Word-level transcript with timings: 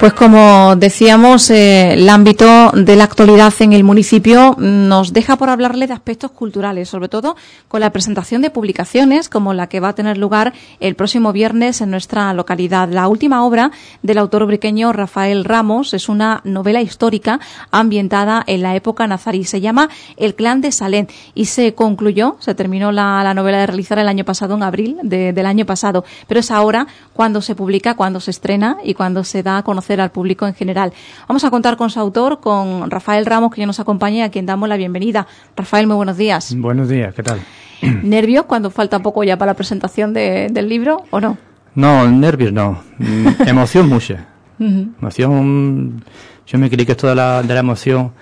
Pues 0.00 0.14
como 0.14 0.76
decíamos, 0.76 1.50
eh, 1.50 1.92
el 1.92 2.08
ámbito 2.08 2.70
de 2.72 2.96
la 2.96 3.04
actualidad 3.04 3.52
en 3.60 3.74
el 3.74 3.84
municipio 3.84 4.56
nos 4.58 5.12
deja 5.12 5.36
por 5.36 5.50
hablarle 5.50 5.86
de 5.86 5.92
aspectos 5.92 6.30
culturales, 6.30 6.88
sobre 6.88 7.10
todo 7.10 7.36
con 7.68 7.82
la 7.82 7.92
presentación 7.92 8.40
de 8.40 8.48
publicaciones 8.48 9.28
como 9.28 9.52
la 9.52 9.66
que 9.66 9.78
va 9.78 9.88
a 9.88 9.94
tener 9.94 10.16
lugar 10.16 10.54
el 10.80 10.94
próximo 10.94 11.34
viernes 11.34 11.82
en 11.82 11.90
nuestra 11.90 12.32
localidad. 12.32 12.88
La 12.88 13.08
última 13.08 13.44
obra 13.44 13.72
del 14.02 14.16
autor 14.16 14.46
briqueño 14.46 14.90
Rafael 14.94 15.44
Ramos 15.44 15.92
es 15.92 16.08
una 16.08 16.40
novela 16.44 16.80
histórica 16.80 17.38
ambientada 17.70 18.42
en 18.46 18.62
la 18.62 18.74
época 18.76 19.06
nazarí. 19.06 19.44
Se 19.44 19.60
llama 19.60 19.90
El 20.16 20.34
clan 20.34 20.62
de 20.62 20.72
Salén 20.72 21.08
y 21.34 21.44
se 21.44 21.74
concluyó, 21.74 22.38
se 22.40 22.54
terminó 22.54 22.90
la, 22.90 23.34
novela 23.34 23.58
de 23.58 23.66
realizar 23.66 23.98
el 23.98 24.08
año 24.08 24.24
pasado, 24.24 24.54
en 24.54 24.62
abril 24.62 24.96
del 25.02 25.44
año 25.44 25.66
pasado. 25.66 26.06
Pero 26.26 26.40
es 26.40 26.50
ahora 26.50 26.86
cuando 27.12 27.42
se 27.42 27.54
publica, 27.54 27.96
cuando 27.96 28.18
se 28.18 28.30
estrena 28.30 28.78
y 28.82 28.94
cuando 28.94 29.24
se 29.24 29.42
da 29.42 29.58
a 29.58 29.62
conocer 29.62 29.89
al 29.98 30.10
público 30.10 30.46
en 30.46 30.54
general. 30.54 30.92
Vamos 31.26 31.42
a 31.44 31.50
contar 31.50 31.78
con 31.78 31.88
su 31.88 31.98
autor, 31.98 32.40
con 32.40 32.90
Rafael 32.90 33.24
Ramos, 33.24 33.50
que 33.52 33.62
ya 33.62 33.66
nos 33.66 33.80
acompaña 33.80 34.18
y 34.18 34.20
a 34.22 34.30
quien 34.30 34.44
damos 34.44 34.68
la 34.68 34.76
bienvenida. 34.76 35.26
Rafael, 35.56 35.86
muy 35.86 35.96
buenos 35.96 36.18
días. 36.18 36.54
Buenos 36.54 36.90
días, 36.90 37.14
¿qué 37.14 37.22
tal? 37.22 37.40
¿Nervios 38.02 38.44
cuando 38.44 38.70
falta 38.70 38.98
poco 38.98 39.24
ya 39.24 39.38
para 39.38 39.52
la 39.52 39.56
presentación 39.56 40.12
del 40.12 40.68
libro 40.68 41.04
o 41.10 41.20
no? 41.20 41.38
No, 41.74 42.06
nervios 42.10 42.52
no. 42.52 42.82
Mm, 42.98 43.48
emoción 43.48 43.88
mucha. 43.88 44.26
Emoción. 44.60 46.04
Yo 46.46 46.58
me 46.58 46.68
creí 46.68 46.84
que 46.84 46.92
esto 46.92 47.06
de 47.06 47.14
la, 47.14 47.42
de 47.42 47.54
la 47.54 47.60
emoción 47.60 48.12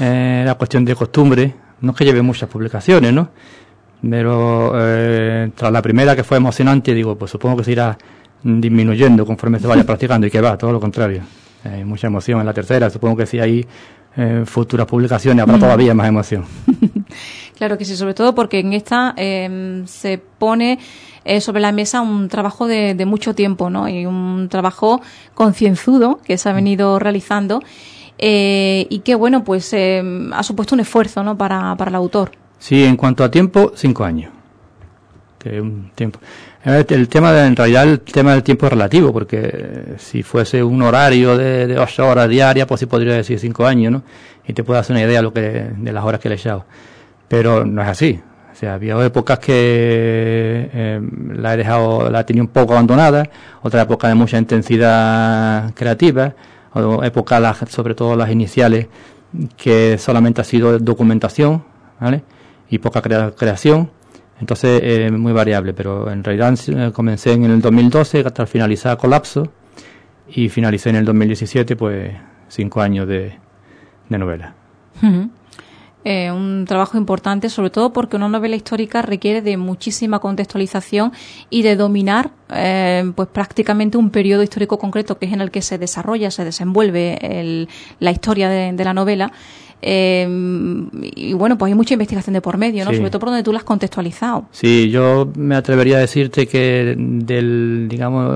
eh, 0.00 0.40
era 0.42 0.54
cuestión 0.54 0.84
de 0.84 0.94
costumbre. 0.94 1.54
No 1.80 1.92
es 1.92 1.96
que 1.96 2.04
lleve 2.04 2.20
muchas 2.20 2.48
publicaciones, 2.48 3.12
¿no? 3.12 3.30
Pero 4.02 4.72
eh, 4.74 5.50
tras 5.54 5.72
la 5.72 5.80
primera 5.80 6.14
que 6.14 6.24
fue 6.24 6.36
emocionante, 6.36 6.92
digo, 6.92 7.16
pues 7.16 7.30
supongo 7.30 7.56
que 7.58 7.64
se 7.64 7.72
irá 7.72 7.96
disminuyendo 8.42 9.26
conforme 9.26 9.58
se 9.58 9.66
vaya 9.66 9.84
practicando 9.84 10.26
y 10.26 10.30
que 10.30 10.40
va, 10.40 10.56
todo 10.56 10.72
lo 10.72 10.80
contrario. 10.80 11.22
Hay 11.64 11.84
mucha 11.84 12.06
emoción 12.06 12.40
en 12.40 12.46
la 12.46 12.54
tercera, 12.54 12.88
supongo 12.88 13.16
que 13.16 13.26
si 13.26 13.40
hay 13.40 13.66
eh, 14.16 14.42
futuras 14.46 14.86
publicaciones 14.86 15.42
habrá 15.42 15.58
mm. 15.58 15.60
todavía 15.60 15.94
más 15.94 16.08
emoción. 16.08 16.44
claro 17.56 17.78
que 17.78 17.84
sí, 17.84 17.96
sobre 17.96 18.14
todo 18.14 18.34
porque 18.34 18.60
en 18.60 18.72
esta 18.72 19.14
em, 19.16 19.86
se 19.86 20.18
pone 20.18 20.78
eh, 21.24 21.40
sobre 21.40 21.60
la 21.60 21.72
mesa 21.72 22.00
un 22.00 22.28
trabajo 22.28 22.66
de, 22.66 22.94
mucho 23.06 23.34
tiempo, 23.34 23.70
¿no? 23.70 23.88
Y 23.88 24.06
un 24.06 24.48
trabajo 24.50 25.00
concienzudo 25.34 26.18
que 26.24 26.38
se 26.38 26.48
ha 26.48 26.52
venido 26.52 26.98
realizando 26.98 27.62
eh, 28.18 28.86
y 28.90 29.00
que, 29.00 29.14
bueno, 29.14 29.44
pues 29.44 29.72
em, 29.72 30.32
ha 30.32 30.42
supuesto 30.42 30.74
un 30.74 30.80
esfuerzo, 30.80 31.22
¿no? 31.22 31.38
Para, 31.38 31.76
para 31.76 31.90
el 31.90 31.94
autor. 31.94 32.32
Sí, 32.58 32.82
en 32.82 32.96
cuanto 32.96 33.22
a 33.22 33.30
tiempo, 33.30 33.72
cinco 33.76 34.04
años. 34.04 34.32
Que 35.38 35.60
un 35.60 35.92
tiempo. 35.94 36.18
El 36.64 37.08
tema 37.08 37.32
de, 37.32 37.46
en 37.46 37.54
realidad 37.54 37.88
el 37.88 38.00
tema 38.00 38.32
del 38.32 38.42
tiempo 38.42 38.66
es 38.66 38.72
relativo, 38.72 39.12
porque 39.12 39.94
si 39.96 40.22
fuese 40.22 40.62
un 40.62 40.82
horario 40.82 41.36
de, 41.36 41.68
de 41.68 41.78
ocho 41.78 42.06
horas 42.06 42.28
diarias, 42.28 42.66
pues 42.66 42.80
sí 42.80 42.86
podría 42.86 43.14
decir 43.14 43.38
cinco 43.38 43.64
años, 43.64 43.92
¿no? 43.92 44.02
Y 44.46 44.52
te 44.52 44.64
puedo 44.64 44.80
hacer 44.80 44.96
una 44.96 45.04
idea 45.04 45.18
de, 45.18 45.22
lo 45.22 45.32
que, 45.32 45.40
de 45.76 45.92
las 45.92 46.04
horas 46.04 46.20
que 46.20 46.28
he 46.28 46.34
echado. 46.34 46.64
Pero 47.28 47.64
no 47.64 47.80
es 47.82 47.88
así. 47.88 48.20
O 48.52 48.54
sea, 48.56 48.74
había 48.74 49.00
épocas 49.04 49.38
que 49.38 49.54
eh, 49.54 51.00
la 51.36 51.54
he 51.54 51.56
dejado, 51.56 52.10
la 52.10 52.20
he 52.20 52.24
tenido 52.24 52.44
un 52.44 52.50
poco 52.50 52.72
abandonada, 52.72 53.30
otra 53.62 53.82
época 53.82 54.08
de 54.08 54.16
mucha 54.16 54.36
intensidad 54.36 55.72
creativa, 55.74 56.34
o 56.72 57.04
épocas, 57.04 57.58
sobre 57.70 57.94
todo 57.94 58.16
las 58.16 58.30
iniciales, 58.30 58.88
que 59.56 59.96
solamente 59.96 60.40
ha 60.40 60.44
sido 60.44 60.76
documentación, 60.80 61.62
¿vale? 62.00 62.24
Y 62.68 62.78
poca 62.78 63.00
creación 63.00 63.90
entonces 64.40 64.80
es 64.82 65.12
muy 65.12 65.32
variable, 65.32 65.74
pero 65.74 66.10
en 66.10 66.22
realidad 66.22 66.54
eh, 66.68 66.92
comencé 66.92 67.32
en 67.32 67.44
el 67.44 67.60
2012 67.60 68.20
hasta 68.24 68.46
finalizar 68.46 68.96
Colapso 68.96 69.52
y 70.28 70.48
finalicé 70.48 70.90
en 70.90 70.96
el 70.96 71.04
2017 71.04 71.76
pues 71.76 72.12
cinco 72.48 72.80
años 72.80 73.08
de, 73.08 73.38
novela. 74.08 74.54
Eh, 76.04 76.30
un 76.30 76.64
trabajo 76.66 76.96
importante, 76.96 77.50
sobre 77.50 77.70
todo 77.70 77.92
porque 77.92 78.16
una 78.16 78.28
novela 78.28 78.54
histórica 78.54 79.02
requiere 79.02 79.42
de 79.42 79.56
muchísima 79.56 80.20
contextualización 80.20 81.12
y 81.50 81.62
de 81.62 81.76
dominar 81.76 82.30
eh, 82.50 83.10
pues 83.14 83.28
prácticamente 83.28 83.98
un 83.98 84.10
periodo 84.10 84.42
histórico 84.42 84.78
concreto 84.78 85.18
que 85.18 85.26
es 85.26 85.32
en 85.32 85.40
el 85.40 85.50
que 85.50 85.62
se 85.62 85.78
desarrolla, 85.78 86.30
se 86.30 86.44
desenvuelve 86.44 87.66
la 87.98 88.10
historia 88.10 88.48
de 88.48 88.84
la 88.84 88.94
novela 88.94 89.32
Em, 89.80 90.88
y 91.14 91.32
bueno, 91.34 91.56
pues 91.56 91.70
hay 91.70 91.76
mucha 91.76 91.94
investigación 91.94 92.34
de 92.34 92.40
por 92.40 92.58
medio, 92.58 92.84
¿no? 92.84 92.92
Sobre 92.92 93.10
todo 93.10 93.20
por 93.20 93.28
donde 93.28 93.44
tú 93.44 93.52
la 93.52 93.58
has 93.58 93.64
contextualizado. 93.64 94.46
Sí, 94.50 94.90
yo 94.90 95.30
me 95.36 95.54
atrevería 95.54 95.98
a 95.98 96.00
decirte 96.00 96.46
que 96.48 96.96
del, 96.98 97.86
digamos, 97.88 98.26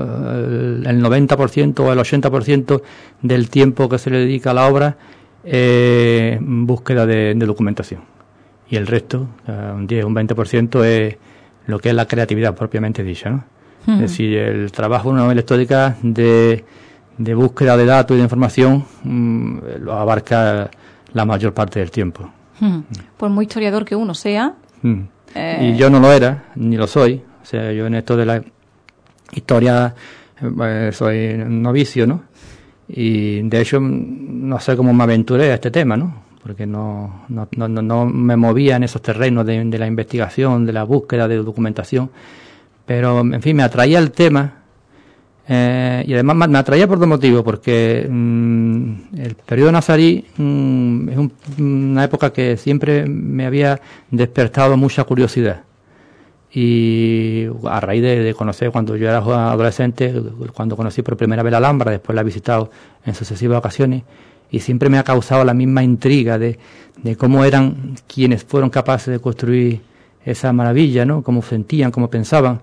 el 0.85 1.03
90% 1.03 1.79
o 1.81 1.91
el 1.91 1.99
80% 1.99 2.81
del 3.21 3.49
tiempo 3.49 3.89
que 3.89 3.97
se 3.97 4.09
le 4.09 4.19
dedica 4.19 4.51
a 4.51 4.53
la 4.53 4.67
obra 4.67 4.97
es 5.43 6.37
búsqueda 6.41 7.05
de, 7.05 7.33
documentación. 7.35 8.01
Y 8.69 8.77
el 8.77 8.87
resto, 8.87 9.27
un 9.47 9.85
10, 9.85 10.05
un 10.05 10.15
20% 10.15 10.85
es 10.85 11.17
lo 11.67 11.79
que 11.79 11.89
es 11.89 11.95
la 11.95 12.07
creatividad 12.07 12.55
propiamente 12.55 13.03
dicha, 13.03 13.29
¿no? 13.29 13.43
Es 13.85 13.99
decir, 13.99 14.37
el 14.37 14.71
trabajo 14.71 15.09
de 15.09 15.15
una 15.15 15.23
novela 15.23 15.41
histórica 15.41 15.97
de, 16.01 16.63
de 17.17 17.35
búsqueda 17.35 17.75
de 17.75 17.85
datos 17.85 18.15
y 18.15 18.17
de 18.19 18.23
información 18.23 18.85
mm, 19.03 19.57
lo 19.81 19.91
abarca 19.91 20.71
la 21.13 21.25
mayor 21.25 21.53
parte 21.53 21.79
del 21.79 21.91
tiempo. 21.91 22.29
Hmm. 22.59 22.81
Por 23.17 23.29
muy 23.29 23.45
historiador 23.45 23.85
que 23.85 23.95
uno 23.95 24.13
sea. 24.13 24.53
Hmm. 24.81 25.01
Eh, 25.35 25.71
y 25.73 25.77
yo 25.77 25.89
no 25.89 25.99
lo 25.99 26.11
era, 26.11 26.45
ni 26.55 26.77
lo 26.77 26.87
soy. 26.87 27.21
O 27.41 27.45
sea, 27.45 27.71
yo 27.71 27.87
en 27.87 27.95
esto 27.95 28.15
de 28.15 28.25
la 28.25 28.43
historia 29.31 29.93
eh, 30.41 30.91
soy 30.93 31.37
novicio, 31.47 32.07
¿no? 32.07 32.23
Y 32.87 33.41
de 33.41 33.61
hecho 33.61 33.79
no 33.79 34.59
sé 34.59 34.75
cómo 34.75 34.93
me 34.93 35.03
aventuré 35.03 35.51
a 35.51 35.55
este 35.55 35.71
tema, 35.71 35.97
¿no? 35.97 36.23
Porque 36.43 36.65
no, 36.65 37.25
no, 37.29 37.47
no, 37.55 37.67
no 37.67 38.05
me 38.05 38.35
movía 38.35 38.75
en 38.75 38.83
esos 38.83 39.01
terrenos 39.01 39.45
de, 39.45 39.63
de 39.63 39.77
la 39.79 39.87
investigación, 39.87 40.65
de 40.65 40.73
la 40.73 40.83
búsqueda 40.83 41.27
de 41.27 41.37
documentación. 41.37 42.11
Pero, 42.85 43.21
en 43.21 43.41
fin, 43.41 43.55
me 43.55 43.63
atraía 43.63 43.99
el 43.99 44.11
tema 44.11 44.63
eh, 45.47 45.82
y 46.05 46.13
además 46.13 46.49
me 46.49 46.57
atraía 46.57 46.87
por 46.87 46.99
dos 46.99 47.07
motivos, 47.07 47.43
porque 47.43 48.07
mm, 48.09 48.93
el 49.17 49.35
periodo 49.35 49.71
nazarí 49.71 50.25
mm, 50.37 51.09
es 51.09 51.17
una 51.59 52.03
época 52.03 52.31
que 52.31 52.57
siempre 52.57 53.05
me 53.05 53.45
había 53.45 53.79
despertado 54.09 54.77
mucha 54.77 55.03
curiosidad. 55.03 55.63
Y 56.55 57.47
a 57.67 57.79
raíz 57.79 58.03
de, 58.03 58.33
conocer, 58.37 58.71
cuando 58.71 58.95
yo 58.95 59.09
era 59.09 59.17
adolescente, 59.17 60.13
cuando 60.53 60.75
conocí 60.75 61.01
por 61.01 61.17
primera 61.17 61.41
vez 61.41 61.51
la 61.51 61.57
Alhambra, 61.57 61.91
después 61.91 62.15
la 62.15 62.21
he 62.21 62.25
visitado 62.25 62.69
en 63.05 63.15
sucesivas 63.15 63.57
ocasiones, 63.57 64.03
y 64.51 64.59
siempre 64.59 64.87
me 64.89 64.99
ha 64.99 65.03
causado 65.03 65.43
la 65.43 65.55
misma 65.55 65.83
intriga 65.83 66.37
de, 66.37 66.59
de 67.01 67.15
cómo 67.15 67.43
eran 67.43 67.95
quienes 68.07 68.43
fueron 68.43 68.69
capaces 68.69 69.11
de 69.11 69.19
construir 69.19 69.81
esa 70.23 70.53
maravilla, 70.53 71.05
¿no? 71.05 71.23
Cómo 71.23 71.41
sentían, 71.41 71.89
cómo 71.89 72.09
pensaban 72.09 72.61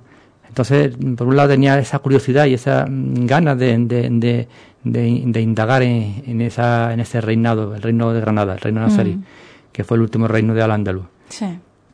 entonces, 0.50 0.97
por 1.16 1.28
un 1.28 1.37
lado 1.37 1.50
tenía 1.50 1.78
esa 1.78 2.00
curiosidad 2.00 2.47
y 2.47 2.55
esa 2.55 2.84
mm, 2.84 3.27
ganas 3.27 3.56
de, 3.56 3.78
de, 3.78 4.49
de, 4.83 5.41
indagar 5.41 5.83
en, 5.83 6.41
esa, 6.41 6.93
en 6.93 6.99
ese 6.99 7.21
reinado, 7.21 7.75
el 7.75 7.81
reino 7.81 8.12
de 8.12 8.21
Granada, 8.21 8.55
el 8.55 8.60
reino 8.60 8.81
de 8.81 8.87
Nazarí, 8.89 9.15
mm. 9.15 9.25
que 9.72 9.84
fue 9.84 9.97
el 9.97 10.03
último 10.03 10.27
reino 10.27 10.53
de 10.53 10.62
Al-Ándalus. 10.62 11.05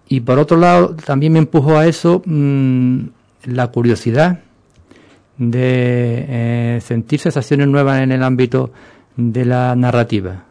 Y 0.09 0.21
por 0.21 0.39
otro 0.39 0.56
lado, 0.56 0.97
también 0.97 1.34
me 1.34 1.39
empujó 1.39 1.77
a 1.77 1.87
eso 1.87 2.22
mm, 2.25 3.00
la 3.45 3.66
curiosidad 3.69 4.41
de 5.37 6.25
eh, 6.28 6.81
sentir 6.81 7.21
sensaciones 7.21 7.69
nuevas 7.69 8.00
en 8.00 8.11
el 8.11 8.22
ámbito 8.22 8.71
de 9.16 9.45
la 9.45 9.77
narrativa. 9.77 10.45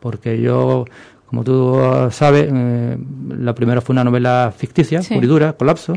Porque 0.00 0.40
yo, 0.40 0.86
como 1.26 1.44
tú 1.44 1.78
sabes, 2.10 2.48
eh, 2.50 2.96
la 3.36 3.54
primera 3.54 3.82
fue 3.82 3.92
una 3.92 4.04
novela 4.04 4.50
ficticia, 4.56 5.02
sí. 5.02 5.20
dura, 5.20 5.52
Colapso, 5.52 5.92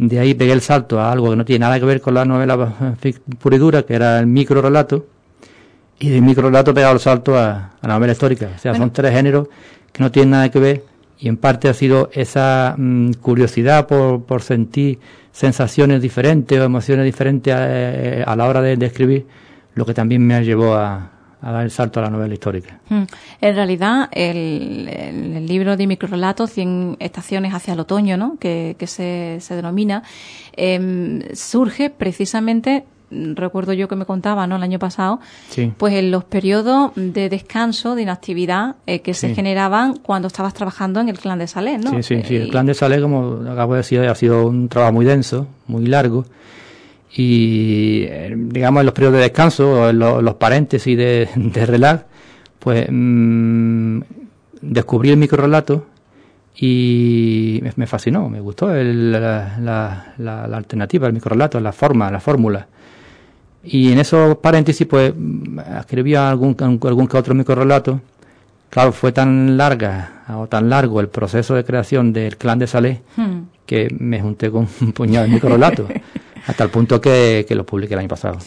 de 0.00 0.18
ahí 0.18 0.32
pegué 0.32 0.52
el 0.52 0.62
salto 0.62 0.98
a 0.98 1.12
algo 1.12 1.28
que 1.28 1.36
no 1.36 1.44
tiene 1.44 1.58
nada 1.60 1.78
que 1.78 1.84
ver 1.84 2.00
con 2.00 2.14
la 2.14 2.24
novela 2.24 2.96
pura 3.38 3.56
y 3.56 3.58
dura, 3.58 3.82
que 3.82 3.94
era 3.94 4.18
el 4.18 4.26
micro 4.26 4.62
relato, 4.62 5.04
y 5.98 6.08
de 6.08 6.22
micro 6.22 6.44
relato 6.44 6.70
he 6.70 6.74
pegado 6.74 6.94
el 6.94 7.00
salto 7.00 7.36
a, 7.36 7.72
la 7.82 7.94
novela 7.94 8.12
histórica. 8.12 8.48
O 8.56 8.58
sea, 8.58 8.74
son 8.74 8.90
tres 8.92 9.12
géneros 9.12 9.48
que 9.92 10.02
no 10.02 10.10
tienen 10.10 10.30
nada 10.30 10.48
que 10.48 10.58
ver, 10.58 10.84
y 11.18 11.28
en 11.28 11.36
parte 11.36 11.68
ha 11.68 11.74
sido 11.74 12.08
esa 12.14 12.76
mm, 12.78 13.12
curiosidad 13.20 13.86
por, 13.86 14.22
por 14.24 14.40
sentir 14.40 14.98
sensaciones 15.32 16.00
diferentes 16.00 16.58
o 16.58 16.64
emociones 16.64 17.04
diferentes 17.04 17.54
a, 17.54 17.66
eh, 17.68 18.24
a 18.26 18.36
la 18.36 18.46
hora 18.48 18.62
de, 18.62 18.78
de 18.78 18.86
escribir, 18.86 19.26
lo 19.74 19.84
que 19.84 19.92
también 19.92 20.26
me 20.26 20.42
llevó 20.42 20.76
a, 20.76 21.10
a 21.42 21.52
dar 21.52 21.64
el 21.64 21.70
salto 21.70 22.00
a 22.00 22.04
la 22.04 22.10
novela 22.10 22.34
histórica. 22.34 22.80
Hmm. 22.88 23.04
En 23.40 23.54
realidad, 23.54 24.08
el, 24.12 25.46
libro 25.46 25.76
de 25.76 25.86
microrelatos, 25.86 26.50
100 26.50 26.96
estaciones 27.00 27.54
hacia 27.54 27.74
el 27.74 27.80
otoño, 27.80 28.16
¿no? 28.16 28.36
que, 28.38 28.76
se, 28.86 29.38
se 29.40 29.56
denomina, 29.56 30.02
em, 30.56 31.22
surge 31.34 31.90
precisamente 31.90 32.84
recuerdo 33.10 33.72
yo 33.72 33.88
que 33.88 33.96
me 33.96 34.04
contaba 34.04 34.46
¿no? 34.46 34.56
el 34.56 34.62
año 34.62 34.78
pasado, 34.78 35.20
pues 35.76 35.94
en 35.94 36.10
los 36.10 36.24
periodos 36.24 36.92
de 36.94 37.28
descanso, 37.28 37.94
de 37.94 38.02
inactividad 38.02 38.76
eh, 38.86 39.00
que 39.00 39.14
se 39.14 39.34
generaban 39.34 39.96
cuando 39.96 40.28
estabas 40.28 40.54
trabajando 40.54 41.00
en 41.00 41.08
el 41.08 41.18
clan 41.18 41.38
de 41.38 41.46
Salé, 41.46 41.78
¿no? 41.78 41.90
Sí, 41.90 42.02
sí, 42.02 42.22
sí. 42.26 42.36
El 42.36 42.50
clan 42.50 42.66
de 42.66 42.74
Salé, 42.74 43.00
como 43.00 43.40
acabo 43.50 43.74
de 43.74 43.78
decir, 43.78 44.00
ha 44.00 44.14
sido 44.14 44.46
un 44.46 44.68
trabajo 44.68 44.92
muy 44.92 45.04
denso, 45.04 45.46
muy 45.66 45.86
largo, 45.86 46.24
Y, 47.12 48.04
eh, 48.08 48.34
digamos, 48.36 48.80
en 48.80 48.86
los 48.86 48.94
periodos 48.94 49.16
de 49.16 49.22
descanso, 49.22 49.92
los, 49.92 50.22
los 50.22 50.34
paréntesis 50.34 50.96
de, 50.96 51.28
de 51.36 51.66
relax, 51.66 52.04
pues 52.58 52.86
mm, 52.90 54.00
descubrí 54.62 55.10
el 55.10 55.16
microrelato 55.16 55.86
y 56.56 57.62
me, 57.76 57.86
fascinó, 57.86 58.28
me 58.28 58.40
gustó 58.40 58.68
la, 58.68 59.56
la, 59.58 60.14
la, 60.18 60.44
alternativa, 60.56 61.06
el 61.06 61.14
microrelato, 61.14 61.58
la 61.58 61.72
forma, 61.72 62.10
la 62.10 62.20
fórmula. 62.20 62.66
Y 63.64 63.92
en 63.92 63.98
esos 63.98 64.36
paréntesis, 64.38 64.86
pues, 64.86 65.12
escribía 65.78 66.28
algún, 66.28 66.56
algún 66.60 67.06
que 67.06 67.16
otro 67.16 67.34
microrelato. 67.34 68.00
Claro, 68.68 68.92
fue 68.92 69.10
tan 69.10 69.56
larga 69.56 70.24
o 70.36 70.46
tan 70.46 70.68
largo 70.70 71.00
el 71.00 71.08
proceso 71.08 71.54
de 71.54 71.64
creación 71.64 72.12
del 72.12 72.36
clan 72.36 72.58
de 72.58 72.66
Salé 72.66 73.00
hmm. 73.16 73.40
que 73.66 73.88
me 73.98 74.20
junté 74.20 74.50
con 74.50 74.68
un 74.80 74.92
puñado 74.92 75.26
de 75.26 75.32
microrelatos, 75.32 75.86
hasta 76.46 76.64
el 76.64 76.70
punto 76.70 77.00
que, 77.00 77.44
que 77.46 77.54
los 77.54 77.66
publiqué 77.66 77.94
el 77.94 78.00
año 78.00 78.08
pasado. 78.08 78.38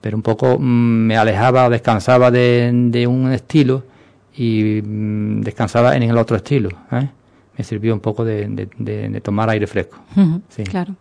Pero 0.00 0.16
un 0.16 0.22
poco 0.22 0.58
mm, 0.58 0.62
me 0.62 1.16
alejaba 1.16 1.68
descansaba 1.68 2.30
de, 2.30 2.70
de 2.72 3.06
un 3.06 3.32
estilo 3.32 3.84
y 4.36 4.82
mm, 4.84 5.40
descansaba 5.42 5.96
en 5.96 6.02
el 6.02 6.18
otro 6.18 6.36
estilo. 6.36 6.70
¿eh? 6.92 7.08
Me 7.56 7.64
sirvió 7.64 7.94
un 7.94 8.00
poco 8.00 8.24
de, 8.24 8.68
de, 8.78 9.20
tomar 9.20 9.48
aire 9.50 9.66
fresco. 9.66 9.98
sí. 10.48 10.64
Claro. 10.64 10.96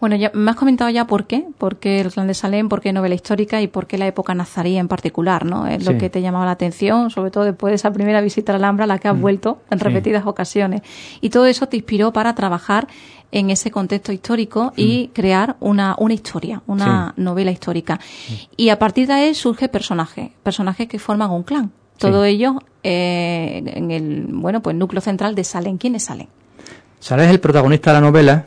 Bueno, 0.00 0.16
ya 0.16 0.30
me 0.34 0.50
has 0.50 0.56
comentado 0.56 0.90
ya 0.90 1.06
por 1.06 1.26
qué, 1.26 1.44
por 1.58 1.76
qué 1.76 2.00
el 2.00 2.10
clan 2.10 2.26
de 2.26 2.34
Salem, 2.34 2.68
por 2.68 2.80
qué 2.80 2.92
novela 2.92 3.14
histórica 3.14 3.60
y 3.60 3.66
por 3.66 3.86
qué 3.86 3.98
la 3.98 4.06
época 4.06 4.34
nazarí 4.34 4.76
en 4.76 4.88
particular, 4.88 5.44
¿no? 5.44 5.66
Es 5.66 5.84
lo 5.84 5.98
que 5.98 6.08
te 6.08 6.22
llamaba 6.22 6.46
la 6.46 6.52
atención, 6.52 7.10
sobre 7.10 7.30
todo 7.30 7.44
después 7.44 7.72
de 7.72 7.76
esa 7.76 7.92
primera 7.92 8.20
visita 8.20 8.52
a 8.52 8.58
la 8.58 8.66
Alhambra, 8.66 8.86
la 8.86 8.98
que 8.98 9.08
has 9.08 9.16
mm. 9.16 9.20
vuelto 9.20 9.60
en 9.70 9.78
repetidas 9.80 10.26
ocasiones. 10.26 10.82
Y 11.20 11.30
todo 11.30 11.46
eso 11.46 11.66
te 11.66 11.76
inspiró 11.76 12.12
para 12.12 12.34
trabajar 12.34 12.88
en 13.30 13.50
ese 13.50 13.70
contexto 13.70 14.12
histórico 14.12 14.72
y 14.76 15.08
mm. 15.08 15.12
crear 15.12 15.56
una, 15.60 15.94
una 15.98 16.14
historia, 16.14 16.62
una 16.66 17.12
novela 17.16 17.50
histórica. 17.50 18.00
Y 18.56 18.70
a 18.70 18.78
partir 18.78 19.06
de 19.06 19.12
ahí 19.12 19.34
surge 19.34 19.68
personaje, 19.68 20.32
personajes 20.42 20.88
que 20.88 20.98
forman 20.98 21.30
un 21.30 21.42
clan. 21.42 21.72
Todo 21.98 22.24
ello 22.24 22.62
eh, 22.82 23.62
en 23.66 23.90
el 23.90 24.26
bueno 24.30 24.62
pues 24.62 24.76
núcleo 24.76 25.00
central 25.00 25.34
de 25.34 25.44
Salem. 25.44 25.78
¿Quiénes 25.78 26.04
salen? 26.04 26.28
Saleh 27.00 27.26
es 27.26 27.30
el 27.30 27.40
protagonista 27.40 27.90
de 27.90 27.94
la 27.94 28.00
novela. 28.00 28.44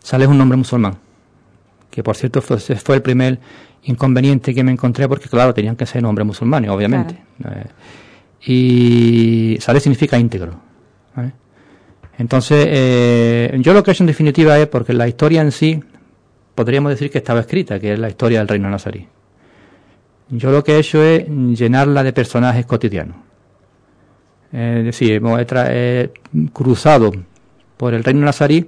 Saleh 0.00 0.24
es 0.24 0.30
un 0.30 0.38
nombre 0.38 0.56
musulmán, 0.56 0.96
que 1.90 2.02
por 2.02 2.16
cierto 2.16 2.42
fue, 2.42 2.58
fue, 2.58 2.96
el 2.96 3.02
primer 3.02 3.38
inconveniente 3.84 4.52
que 4.52 4.64
me 4.64 4.72
encontré 4.72 5.08
porque 5.08 5.28
claro 5.28 5.54
tenían 5.54 5.76
que 5.76 5.86
ser 5.86 6.02
nombres 6.02 6.26
musulmanes, 6.26 6.70
obviamente. 6.70 7.22
Eh, 7.44 7.66
y 8.44 9.60
Saleh 9.60 9.80
significa 9.80 10.18
íntegro. 10.18 10.72
Entonces, 12.18 12.66
eh, 12.68 13.58
yo 13.60 13.72
lo 13.72 13.82
que 13.82 13.90
he 13.90 13.94
hecho 13.94 14.02
en 14.02 14.08
definitiva 14.08 14.58
es 14.58 14.66
porque 14.68 14.92
la 14.92 15.08
historia 15.08 15.40
en 15.40 15.50
sí 15.50 15.82
podríamos 16.54 16.90
decir 16.90 17.10
que 17.10 17.18
estaba 17.18 17.40
escrita, 17.40 17.80
que 17.80 17.94
es 17.94 17.98
la 17.98 18.08
historia 18.08 18.38
del 18.38 18.48
reino 18.48 18.68
nazarí. 18.68 19.08
Yo 20.32 20.50
lo 20.50 20.64
que 20.64 20.76
he 20.76 20.78
hecho 20.78 21.02
es 21.02 21.28
llenarla 21.28 22.02
de 22.02 22.14
personajes 22.14 22.64
cotidianos. 22.64 23.16
Es 24.50 24.84
decir, 24.84 25.12
hemos 25.12 25.40
cruzado 26.54 27.12
por 27.76 27.92
el 27.92 28.02
reino 28.02 28.24
nazarí 28.24 28.66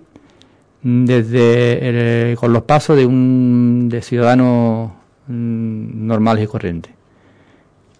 desde 0.82 2.36
con 2.38 2.52
los 2.52 2.62
pasos 2.64 2.98
de 2.98 3.06
un 3.06 3.88
de 3.88 4.02
ciudadanos 4.02 4.90
mm, 5.26 6.06
normales 6.06 6.44
y 6.44 6.46
corrientes, 6.46 6.92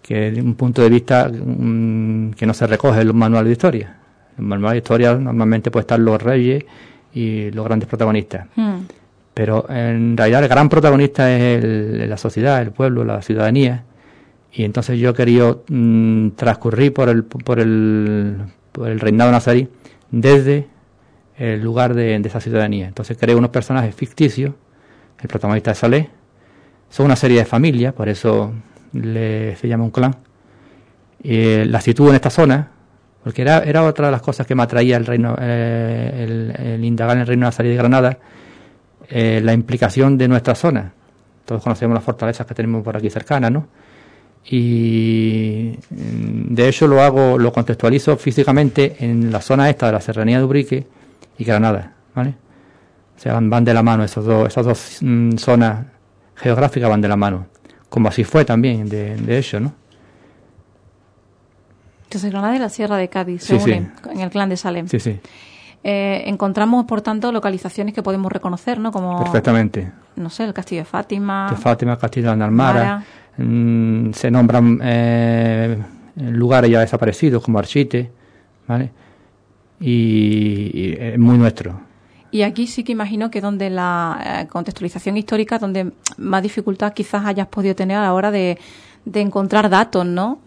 que 0.03 0.29
de 0.29 0.41
un 0.41 0.53
punto 0.53 0.83
de 0.83 0.89
vista 0.89 1.27
mm, 1.27 2.31
que 2.31 2.45
no 2.45 2.53
se 2.53 2.67
recoge 2.67 3.01
en 3.01 3.07
los 3.07 3.15
manuales 3.15 3.47
de 3.47 3.53
historia. 3.53 3.97
En 4.37 4.43
los 4.43 4.47
manuales 4.47 4.73
de 4.73 4.77
historia 4.77 5.15
normalmente 5.15 5.71
pueden 5.71 5.85
estar 5.85 5.99
los 5.99 6.21
reyes 6.21 6.63
y 7.15 7.49
los 7.49 7.65
grandes 7.65 7.89
protagonistas. 7.89 8.45
Hmm. 8.55 8.81
Pero 9.35 9.69
en 9.69 10.15
realidad 10.15 10.43
el 10.43 10.49
gran 10.49 10.69
protagonista 10.69 11.29
es 11.37 11.61
la 12.09 12.17
sociedad, 12.17 12.61
el 12.61 12.71
pueblo, 12.71 13.03
la 13.03 13.21
ciudadanía. 13.21 13.83
Y 14.53 14.63
entonces 14.63 14.97
yo 14.97 15.13
querido 15.13 15.65
mm, 15.67 16.29
transcurrir 16.29 16.93
por 16.93 17.09
el, 17.09 17.25
por, 17.25 17.59
el, 17.59 18.37
por 18.71 18.87
el 18.87 18.99
reinado 19.01 19.31
nazarí 19.33 19.67
desde 20.09 20.69
el 21.37 21.61
lugar 21.61 21.93
de, 21.95 22.15
esa 22.15 22.39
ciudadanía. 22.39 22.87
Entonces 22.87 23.17
creo 23.19 23.37
unos 23.37 23.49
personajes 23.49 23.93
ficticios. 23.93 24.53
El 25.21 25.27
protagonista 25.27 25.71
es 25.71 25.79
Saleh. 25.79 26.09
Son 26.89 27.05
una 27.05 27.17
serie 27.17 27.39
de 27.39 27.45
familias, 27.45 27.93
por 27.93 28.07
eso 28.07 28.53
le, 28.93 29.57
se 29.57 29.67
llama 29.67 29.83
un 29.83 29.91
clan. 29.91 30.15
y 31.21 31.65
la 31.65 31.81
sitúo 31.81 32.07
en 32.07 32.15
esta 32.15 32.29
zona, 32.29 32.71
porque 33.21 33.41
era, 33.41 33.59
era 33.65 33.83
otra 33.83 34.05
de 34.05 34.11
las 34.13 34.21
cosas 34.21 34.47
que 34.47 34.55
me 34.55 34.63
atraía 34.63 34.95
el 34.95 35.05
reino, 35.05 35.35
eh, 35.41 36.23
el, 36.23 36.67
el, 36.67 36.85
indagar 36.85 37.17
en 37.17 37.21
el 37.21 37.27
reino 37.27 37.45
nazarí 37.47 37.67
de 37.67 37.75
Granada, 37.75 38.17
eh, 39.09 39.41
la 39.43 39.53
implicación 39.53 40.17
de 40.17 40.27
nuestra 40.27 40.55
zona. 40.55 40.93
Todos 41.45 41.61
conocemos 41.61 41.95
las 41.95 42.03
fortalezas 42.03 42.45
que 42.45 42.53
tenemos 42.53 42.83
por 42.83 42.97
aquí 42.97 43.09
cercanas, 43.09 43.51
¿no? 43.51 43.67
Y 44.47 45.77
mm, 45.89 46.53
de 46.53 46.69
hecho 46.69 46.87
lo 46.87 47.01
hago, 47.01 47.37
lo 47.37 47.51
contextualizo 47.51 48.17
físicamente 48.17 48.97
en 48.99 49.31
la 49.31 49.41
zona 49.41 49.69
esta 49.69 49.87
de 49.87 49.93
la 49.93 50.01
Serranía 50.01 50.37
de 50.37 50.43
Ubrique 50.43 50.87
y 51.37 51.43
Granada, 51.43 51.93
¿vale? 52.13 52.35
O 53.17 53.19
sea, 53.19 53.39
van, 53.39 53.63
de 53.63 53.73
la 53.73 53.81
mano 53.81 54.03
esos 54.03 54.25
dos, 54.25 54.47
esas 54.47 54.65
dos 54.65 54.97
mm, 55.01 55.37
zonas 55.37 55.85
geográficas 56.35 56.89
van 56.89 57.01
de 57.01 57.07
la 57.07 57.15
mano, 57.15 57.47
como 57.89 58.09
así 58.09 58.23
fue 58.23 58.45
también, 58.45 58.87
de, 58.87 59.15
de 59.15 59.37
hecho, 59.37 59.59
¿no? 59.59 59.73
Entonces 62.03 62.31
Granada 62.31 62.55
y 62.55 62.59
la 62.59 62.69
Sierra 62.69 62.97
de 62.97 63.09
Cádiz 63.09 63.43
se 63.43 63.55
unen 63.55 63.91
en 64.11 64.19
el 64.21 64.29
clan 64.29 64.49
de 64.49 64.57
Salem. 64.57 64.87
Sí, 64.87 64.99
sí. 64.99 65.19
Eh, 65.87 66.23
encontramos, 66.25 66.85
por 66.85 67.01
tanto, 67.01 67.31
localizaciones 67.31 67.93
que 67.93 68.01
podemos 68.01 68.31
reconocer, 68.31 68.79
¿no? 68.79 68.91
Como, 68.91 69.19
Perfectamente. 69.19 69.91
No 70.15 70.31
sé, 70.31 70.43
el 70.43 70.51
Castillo 70.51 70.81
de 70.81 70.85
Fátima. 70.85 71.47
De 71.51 71.57
Fátima, 71.57 71.95
Castillo 71.95 72.29
de 72.29 72.33
Analmara. 72.33 73.03
Mm, 73.37 74.11
se 74.11 74.31
nombran 74.31 74.79
eh, 74.81 75.77
lugares 76.15 76.71
ya 76.71 76.79
desaparecidos 76.79 77.43
como 77.43 77.59
Archite, 77.59 78.11
¿vale? 78.67 78.89
Y, 79.79 80.95
es 80.99 81.19
muy 81.19 81.37
nuestro. 81.37 81.79
Y 82.31 82.41
aquí 82.41 82.65
sí 82.65 82.83
que 82.83 82.91
imagino 82.91 83.29
que 83.29 83.39
donde 83.39 83.69
la 83.69 84.41
eh, 84.41 84.47
contextualización 84.47 85.17
histórica, 85.17 85.59
donde 85.59 85.91
más 86.17 86.41
dificultad 86.41 86.93
quizás 86.93 87.27
hayas 87.27 87.45
podido 87.45 87.75
tener 87.75 87.97
a 87.97 88.01
la 88.01 88.13
hora 88.15 88.31
de, 88.31 88.57
de 89.05 89.21
encontrar 89.21 89.69
datos, 89.69 90.03
¿no? 90.03 90.39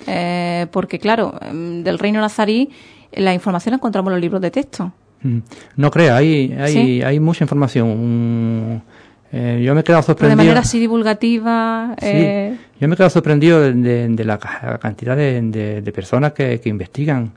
porque 0.73 0.99
claro, 0.99 1.39
mm, 1.53 1.83
del 1.83 2.01
reino 2.01 2.21
nazarí 2.21 2.71
la 3.13 3.33
información 3.33 3.71
la 3.71 3.77
encontramos 3.77 4.11
en 4.11 4.15
los 4.15 4.21
libros 4.21 4.43
de 4.43 4.51
texto. 4.51 4.93
Mm. 5.23 5.39
No 5.77 5.91
crea, 5.91 6.17
hay, 6.17 6.53
hay, 6.59 7.03
hay 7.03 7.21
mucha 7.21 7.45
información. 7.45 8.83
Eh, 9.31 9.63
yo 9.65 9.75
me 9.75 9.83
he 9.83 9.85
quedado 9.85 10.03
sorprendido. 10.03 10.37
de 10.39 10.45
manera 10.45 10.61
así 10.61 10.79
divulgativa. 10.79 11.95
Eh... 12.01 12.57
yo 12.81 12.89
me 12.89 12.95
he 12.95 12.97
quedado 12.97 13.11
sorprendido 13.11 13.61
de, 13.61 14.25
la 14.25 14.39
cantidad 14.39 15.17
de, 15.17 15.93
personas 15.95 16.33
que, 16.33 16.61
investigan 16.65 17.33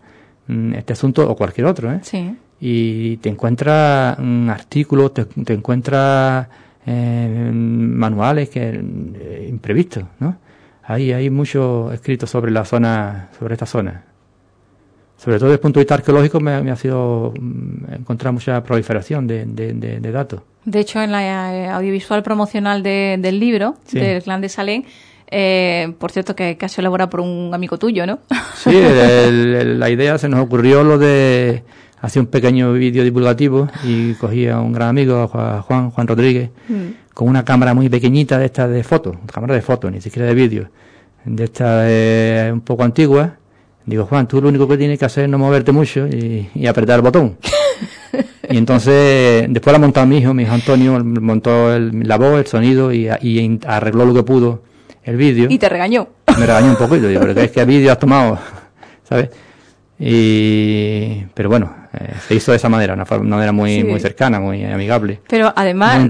mm, 0.48 0.74
este 0.76 0.94
asunto 0.94 1.30
o 1.30 1.36
cualquier 1.36 1.68
otro. 1.68 1.92
¿eh? 1.92 2.00
Sí. 2.04 2.36
Y 2.60 3.18
te 3.18 3.30
encuentras 3.30 4.18
un 4.20 4.50
artículo, 4.50 5.12
te, 5.12 5.26
te 5.26 5.54
encuentras 5.54 6.48
eh, 6.86 7.52
manuales 7.54 8.50
que 8.50 8.70
eh, 8.70 9.48
imprevistos, 9.50 10.04
¿no? 10.20 10.38
Hay, 10.84 11.12
hay 11.12 11.30
mucho 11.30 11.92
escrito 11.92 12.28
sobre 12.28 12.52
la 12.52 12.66
zona, 12.66 13.30
sobre 13.38 13.54
esta 13.54 13.66
zona 13.66 14.04
sobre 15.24 15.38
todo 15.38 15.50
desde 15.50 15.56
el 15.56 15.60
punto 15.60 15.80
de 15.80 15.84
vista 15.84 15.94
arqueológico, 15.96 16.40
me, 16.40 16.72
ha 16.72 16.76
sido 16.76 17.34
mm, 17.40 17.94
encontrar 17.94 18.34
mucha 18.34 18.64
proliferación 18.64 19.28
de, 19.28 20.00
datos. 20.12 20.42
De 20.66 20.80
hecho, 20.80 21.00
en 21.02 21.12
la 21.12 21.54
eh, 21.54 21.68
audiovisual 21.68 22.24
promocional 22.24 22.82
del 22.82 23.40
libro, 23.40 23.76
del 23.92 24.24
clan 24.24 24.42
de 24.42 24.50
Salén, 24.50 24.86
eh, 25.30 25.94
por 26.00 26.12
cierto, 26.12 26.36
que 26.36 26.58
casi 26.58 26.82
elabora 26.82 27.10
por 27.10 27.20
un 27.20 27.52
amigo 27.54 27.78
tuyo, 27.78 28.06
¿no? 28.08 28.20
Sí, 28.56 28.72
la 28.72 29.90
idea 29.90 30.18
se 30.18 30.28
nos 30.28 30.40
ocurrió 30.40 30.84
lo 30.84 30.98
de 30.98 31.64
hacer 32.02 32.22
un 32.22 32.28
pequeño 32.28 32.74
vídeo 32.74 33.04
divulgativo 33.04 33.70
y 33.84 34.16
cogí 34.16 34.48
a 34.48 34.60
un 34.60 34.74
gran 34.74 34.90
amigo, 34.90 35.30
a 35.34 35.62
Juan, 35.62 35.92
Juan 35.92 36.08
Rodríguez, 36.08 36.50
mm. 36.68 37.14
con 37.14 37.30
una 37.30 37.46
cámara 37.46 37.76
muy 37.76 37.90
pequeñita 37.90 38.40
de 38.40 38.46
esta 38.46 38.68
de 38.68 38.84
fotos, 38.84 39.18
cámara 39.32 39.54
de 39.54 39.62
fotos, 39.62 39.92
ni 39.92 40.02
siquiera 40.02 40.28
de 40.28 40.34
vídeo, 40.34 40.70
de 41.26 41.44
esta 41.44 41.84
eh, 41.90 42.50
un 42.52 42.62
poco 42.62 42.84
antigua, 42.84 43.36
Digo, 43.86 44.06
Juan, 44.06 44.28
tú 44.28 44.42
lo 44.42 44.50
único 44.50 44.68
que 44.68 44.78
tienes 44.78 45.00
que 45.00 45.06
hacer 45.06 45.24
es 45.26 45.30
no 45.30 45.38
moverte 45.38 45.72
mucho 45.72 46.08
y, 46.08 46.68
apretar 46.68 46.98
el 46.98 47.02
botón. 47.02 47.38
y 48.50 48.58
entonces, 48.58 49.48
después 49.50 49.74
la 49.74 49.80
montó 49.80 50.06
mi 50.06 50.20
hijo, 50.20 50.34
mi 50.34 50.44
hijo 50.44 50.54
Antonio, 50.54 51.04
montó 51.04 51.78
la 51.80 52.18
voz, 52.18 52.40
el 52.40 52.48
sonido 52.48 52.94
y, 52.94 53.10
arregló 53.66 54.06
lo 54.06 54.14
que 54.14 54.24
pudo 54.24 54.64
el 55.04 55.18
vídeo. 55.18 55.48
Y 55.50 55.58
te 55.58 55.68
regañó. 55.68 56.08
Me 56.38 56.46
regañó 56.46 56.70
un 56.70 56.76
poquito, 56.76 57.08
digo, 57.08 57.22
pero 57.22 57.40
es 57.42 57.52
que 57.52 57.66
vídeo 57.66 57.92
has 57.92 58.00
tomado, 58.00 58.38
¿sabes? 59.10 59.30
Y, 59.98 61.26
pero 61.34 61.50
bueno, 61.50 61.74
eh, 61.94 62.14
se 62.28 62.36
hizo 62.36 62.52
de 62.52 62.58
esa 62.58 62.70
manera, 62.70 62.94
una, 62.94 63.06
manera 63.06 63.52
muy, 63.52 63.84
muy 63.84 64.00
cercana, 64.00 64.40
muy 64.40 64.64
amigable. 64.64 65.22
Pero 65.28 65.52
además, 65.56 66.08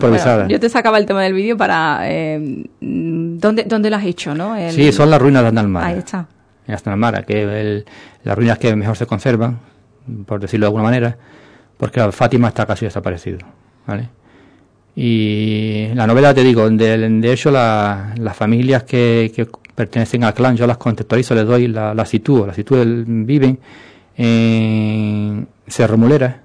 yo 0.48 0.60
te 0.60 0.70
sacaba 0.70 0.98
el 0.98 1.06
tema 1.06 1.24
del 1.24 1.34
vídeo 1.34 1.58
para, 1.58 2.02
eh, 2.04 2.66
¿dónde, 2.80 3.64
¿dónde 3.64 3.90
lo 3.90 3.96
has 3.96 4.06
hecho, 4.06 4.36
no? 4.36 4.56
Sí, 4.72 4.92
son 4.92 5.10
las 5.10 5.22
ruinas 5.22 5.42
de 5.44 5.50
Andalmar. 5.50 5.86
Ahí 5.86 5.98
está 6.00 6.28
en 6.72 7.24
que 7.26 7.78
es 7.78 7.86
las 8.24 8.36
ruinas 8.38 8.58
que 8.58 8.76
mejor 8.76 8.98
se 8.98 9.06
conservan, 9.06 9.60
por 10.26 10.40
decirlo 10.40 10.66
de 10.66 10.68
alguna 10.68 10.84
manera, 10.84 11.18
porque 11.78 12.12
Fátima 12.12 12.50
está 12.50 12.66
casi 12.66 12.86
desaparecido, 12.86 13.40
¿vale? 13.88 14.10
Y 14.96 15.88
la 15.94 16.06
novela, 16.06 16.34
te 16.34 16.44
digo, 16.44 16.70
de, 16.70 17.32
hecho 17.32 17.50
las 17.50 18.36
familias 18.36 18.84
que, 18.84 19.32
que, 19.34 19.48
pertenecen 19.74 20.24
al 20.24 20.34
clan, 20.34 20.56
yo 20.56 20.68
las 20.68 20.78
contextualizo, 20.78 21.34
les 21.34 21.46
doy 21.46 21.68
la, 21.68 21.94
la 21.94 22.06
sitúo. 22.06 22.46
La 22.46 22.54
sitúo, 22.54 22.84
viven 22.86 23.58
en 24.18 25.48
Cerro 25.68 25.98
Mulera. 25.98 26.42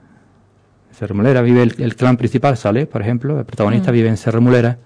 Cerro 0.92 1.14
Mulera 1.14 1.42
vive 1.42 1.62
el, 1.62 1.96
clan 1.96 2.16
principal, 2.16 2.56
Sale, 2.56 2.86
por 2.86 3.02
ejemplo, 3.02 3.38
el 3.38 3.44
protagonista 3.44 3.90
mm. 3.90 3.94
vive 3.94 4.08
en 4.08 4.16
Cerro 4.16 4.40
Mulera. 4.40 4.78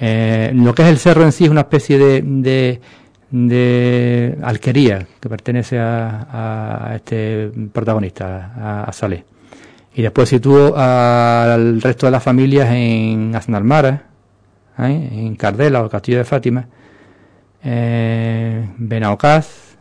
Eh, 0.00 0.52
lo 0.54 0.74
que 0.74 0.82
es 0.82 0.88
el 0.88 0.98
cerro 0.98 1.24
en 1.24 1.32
sí 1.32 1.44
es 1.44 1.50
una 1.50 1.62
especie 1.62 1.98
de, 1.98 2.22
de, 2.22 2.80
alquería 4.42 5.06
que 5.20 5.28
pertenece 5.28 5.78
a, 5.78 6.92
este 6.94 7.50
protagonista, 7.72 8.52
a, 8.56 8.84
a. 8.84 8.92
Y 9.94 10.02
después 10.02 10.28
sitúo 10.28 10.76
al 10.76 11.82
resto 11.82 12.06
de 12.06 12.12
las 12.12 12.22
familias 12.22 12.68
en 12.70 13.34
Aznalmara, 13.34 14.04
¿eh? 14.78 15.08
en 15.12 15.34
Cardela 15.34 15.82
o 15.82 15.88
Castillo 15.88 16.18
de 16.18 16.24
Fátima, 16.24 16.66
eh, 17.64 18.68
Benaocaz, 18.76 19.76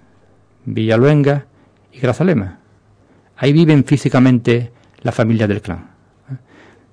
Villaluenga 0.66 1.46
y 1.92 2.00
Grazalema. 2.00 2.58
Ahí 3.38 3.54
viven 3.54 3.84
físicamente 3.84 4.72
las 5.02 5.14
familias 5.14 5.48
del 5.48 5.62
clan. 5.62 5.88
¿eh? 6.32 6.36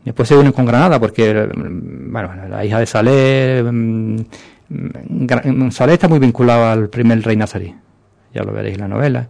Después 0.05 0.29
se 0.29 0.37
unen 0.37 0.53
con 0.53 0.67
Granada 0.67 1.01
porque, 1.01 1.49
bueno, 1.57 2.31
la 2.49 2.65
hija 2.65 2.79
de 2.79 2.87
Saleh, 2.87 3.63
mm, 3.63 4.17
Saleh 5.71 5.95
está 5.95 6.09
muy 6.09 6.19
vinculado 6.19 6.67
al 6.67 6.89
primer 6.89 7.23
rey 7.23 7.37
nazarí, 7.37 7.75
ya 8.33 8.43
lo 8.43 8.53
veréis 8.53 8.75
en 8.77 8.81
la 8.81 8.89
novela. 8.89 9.29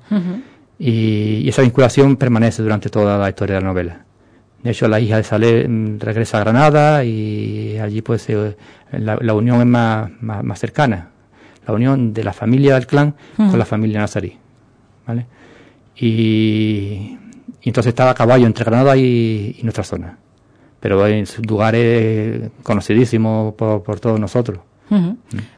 Y, 0.78 1.48
esa 1.48 1.62
vinculación 1.62 2.16
permanece 2.16 2.62
durante 2.62 2.88
toda 2.88 3.18
la 3.18 3.28
historia 3.28 3.56
de 3.56 3.60
la 3.60 3.68
novela. 3.68 4.04
De 4.62 4.70
hecho, 4.70 4.88
la 4.88 4.98
hija 4.98 5.18
de 5.18 5.24
Saleh 5.24 5.68
mm, 5.68 5.98
regresa 6.00 6.38
a 6.38 6.40
Granada 6.40 7.04
y 7.04 7.78
allí 7.78 8.00
pues 8.00 8.26
la, 8.92 9.34
unión 9.34 9.60
es 9.60 9.66
más, 9.66 10.10
más, 10.20 10.58
cercana. 10.58 11.10
La 11.66 11.74
unión 11.74 12.12
de 12.12 12.24
la 12.24 12.32
familia 12.32 12.74
del 12.74 12.86
clan 12.86 13.14
con 13.36 13.58
la 13.58 13.64
familia 13.66 14.00
nazarí. 14.00 14.38
¿vale? 15.06 15.26
Y, 15.96 17.18
entonces 17.62 17.90
estaba 17.90 18.10
a 18.10 18.14
caballo 18.14 18.46
entre 18.46 18.64
Granada 18.64 18.96
y, 18.96 19.60
nuestra 19.62 19.84
zona. 19.84 20.18
Pero 20.80 21.06
en 21.06 21.24
lugares 21.46 22.50
conocidísimos 22.62 23.54
por, 23.54 23.82
por 23.82 24.00
todos 24.00 24.18
nosotros. 24.20 24.60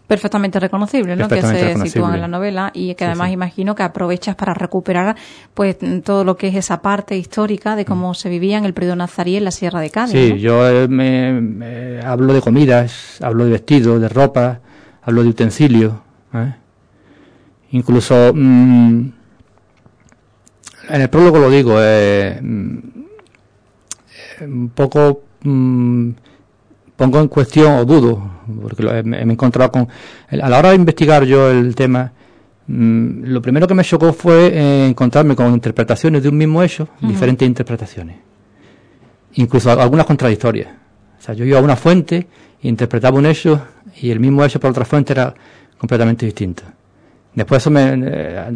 Perfectamente 0.06 0.60
reconocible, 0.60 1.16
¿no? 1.16 1.28
que 1.28 1.42
se 1.42 1.76
sitúa 1.78 2.14
en 2.14 2.20
la 2.20 2.28
novela 2.28 2.70
y 2.72 2.94
que 2.94 3.04
además 3.04 3.30
imagino 3.30 3.74
que 3.74 3.82
aprovechas 3.82 4.36
para 4.36 4.54
recuperar 4.54 5.16
pues 5.54 5.76
todo 6.04 6.24
lo 6.24 6.36
que 6.36 6.48
es 6.48 6.54
esa 6.54 6.80
parte 6.80 7.16
histórica 7.16 7.76
de 7.76 7.84
cómo 7.84 8.14
se 8.14 8.28
vivía 8.28 8.58
en 8.58 8.64
el 8.64 8.74
periodo 8.74 8.96
nazarí 8.96 9.36
en 9.36 9.44
la 9.44 9.50
Sierra 9.50 9.80
de 9.80 9.90
Cádiz. 9.90 10.12
Sí, 10.12 10.38
yo 10.38 10.68
eh, 10.68 10.88
me, 10.88 12.00
hablo 12.04 12.32
de 12.32 12.40
comidas, 12.40 13.18
hablo 13.20 13.44
de 13.44 13.52
vestidos, 13.52 14.00
de 14.00 14.08
ropa, 14.08 14.60
hablo 15.02 15.22
de 15.22 15.28
utensilios. 15.28 15.94
¿eh? 16.34 16.54
Incluso 17.72 18.32
mm, 18.34 19.08
en 20.88 21.00
el 21.00 21.10
prólogo 21.10 21.38
lo 21.38 21.50
digo, 21.50 21.76
eh, 21.80 22.38
mm, 22.40 22.78
un 24.42 24.68
poco 24.70 25.22
mm, 25.42 26.10
pongo 26.96 27.20
en 27.20 27.28
cuestión 27.28 27.72
o 27.76 27.84
dudo 27.84 28.36
porque 28.62 29.02
me, 29.02 29.18
he 29.18 29.22
encontrado 29.22 29.72
con... 29.72 29.88
A 30.30 30.48
la 30.48 30.58
hora 30.58 30.70
de 30.70 30.76
investigar 30.76 31.24
yo 31.24 31.50
el 31.50 31.74
tema, 31.74 32.12
mm, 32.66 33.24
lo 33.24 33.42
primero 33.42 33.66
que 33.66 33.74
me 33.74 33.84
chocó 33.84 34.12
fue 34.12 34.48
eh, 34.48 34.86
encontrarme 34.88 35.34
con 35.34 35.52
interpretaciones 35.52 36.22
de 36.22 36.28
un 36.28 36.36
mismo 36.36 36.62
hecho, 36.62 36.88
diferentes 37.00 37.46
interpretaciones. 37.46 38.16
Incluso 39.34 39.70
algunas 39.70 40.06
contradictorias. 40.06 40.68
O 41.18 41.22
sea, 41.22 41.34
yo 41.34 41.44
iba 41.44 41.58
a 41.58 41.62
una 41.62 41.76
fuente, 41.76 42.26
interpretaba 42.62 43.18
un 43.18 43.26
hecho 43.26 43.60
y 44.00 44.10
el 44.10 44.20
mismo 44.20 44.44
hecho 44.44 44.60
por 44.60 44.70
otra 44.70 44.84
fuente 44.84 45.12
era 45.12 45.34
completamente 45.78 46.24
distinto. 46.24 46.62
Después 47.34 47.62
eso 47.62 47.70
me, 47.70 47.92
eh, 47.94 48.50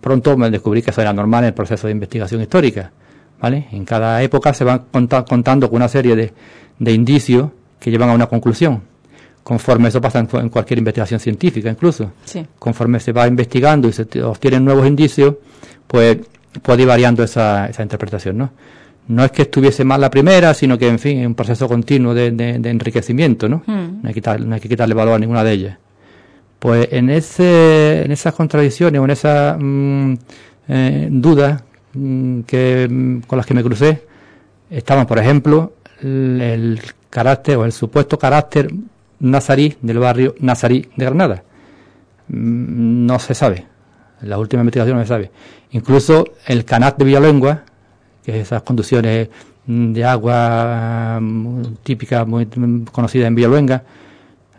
pronto 0.00 0.36
me 0.36 0.48
descubrí 0.48 0.80
que 0.80 0.90
eso 0.90 1.00
era 1.00 1.12
normal 1.12 1.44
en 1.44 1.48
el 1.48 1.54
proceso 1.54 1.88
de 1.88 1.92
investigación 1.92 2.40
histórica. 2.40 2.92
¿Vale? 3.40 3.66
En 3.72 3.84
cada 3.84 4.22
época 4.22 4.54
se 4.54 4.64
van 4.64 4.86
contando 4.90 5.68
con 5.68 5.76
una 5.76 5.88
serie 5.88 6.16
de, 6.16 6.32
de 6.78 6.92
indicios 6.92 7.50
que 7.78 7.90
llevan 7.90 8.10
a 8.10 8.14
una 8.14 8.26
conclusión 8.26 8.82
conforme 9.42 9.88
eso 9.88 10.00
pasa 10.00 10.20
en, 10.20 10.48
cualquier 10.48 10.78
investigación 10.78 11.20
científica 11.20 11.70
incluso. 11.70 12.12
Conforme 12.58 13.00
se 13.00 13.12
va 13.12 13.26
investigando 13.26 13.88
y 13.88 13.92
se 13.92 14.06
obtienen 14.22 14.64
nuevos 14.64 14.86
indicios, 14.86 15.34
pues 15.86 16.18
puede 16.62 16.82
ir 16.82 16.88
variando 16.88 17.22
esa, 17.22 17.66
esa 17.66 17.82
interpretación, 17.82 18.38
¿no? 18.38 18.50
No 19.08 19.24
es 19.24 19.32
que 19.32 19.42
estuviese 19.42 19.84
mal 19.84 20.00
la 20.00 20.10
primera, 20.10 20.54
sino 20.54 20.78
que, 20.78 20.86
en 20.86 21.00
fin, 21.00 21.18
es 21.18 21.26
un 21.26 21.34
proceso 21.34 21.66
continuo 21.66 22.14
de, 22.14 22.28
enriquecimiento, 22.28 23.48
¿no? 23.48 23.62
Hmm. 23.66 24.02
No, 24.02 24.08
hay 24.08 24.14
que 24.14 24.38
no 24.38 24.54
hay 24.54 24.60
que 24.60 24.68
quitarle 24.68 24.94
valor 24.94 25.14
a 25.14 25.18
ninguna 25.18 25.42
de 25.42 25.52
ellas. 25.52 25.78
Pues 26.60 26.88
en, 26.92 27.10
ese, 27.10 28.04
en 28.04 28.12
esas 28.12 28.34
contradicciones 28.34 29.00
o 29.00 29.04
en 29.04 29.10
esas 29.10 29.56
mm, 29.58 30.14
eh, 30.68 31.08
dudas 31.10 31.62
que, 31.92 32.88
mm, 32.88 33.20
con 33.26 33.36
las 33.36 33.46
que 33.46 33.54
me 33.54 33.62
crucé, 33.62 34.04
estaban, 34.70 35.06
por 35.06 35.18
ejemplo, 35.18 35.72
el 36.02 36.80
carácter 37.10 37.56
o 37.56 37.64
el 37.64 37.72
supuesto 37.72 38.18
carácter 38.18 38.72
nazarí 39.18 39.76
del 39.82 39.98
barrio 39.98 40.34
nazarí 40.40 40.88
de 40.96 41.04
Granada. 41.04 41.42
Mm, 42.28 43.06
no 43.06 43.18
se 43.18 43.34
sabe. 43.34 43.66
En 44.22 44.30
la 44.30 44.38
última 44.38 44.60
investigación 44.62 44.96
no 44.96 45.02
se 45.04 45.08
sabe. 45.08 45.30
Incluso 45.72 46.24
el 46.46 46.64
canal 46.64 46.94
de 46.96 47.04
Villalengua, 47.04 47.62
que 48.24 48.32
es 48.32 48.46
esas 48.46 48.62
conducciones 48.62 49.28
mm, 49.66 49.92
de 49.92 50.04
agua 50.04 51.18
mm, 51.20 51.62
típicas 51.82 52.26
muy 52.26 52.46
conocidas 52.92 53.28
en 53.28 53.34
Villaluenga, 53.34 53.76
eh, 53.76 53.82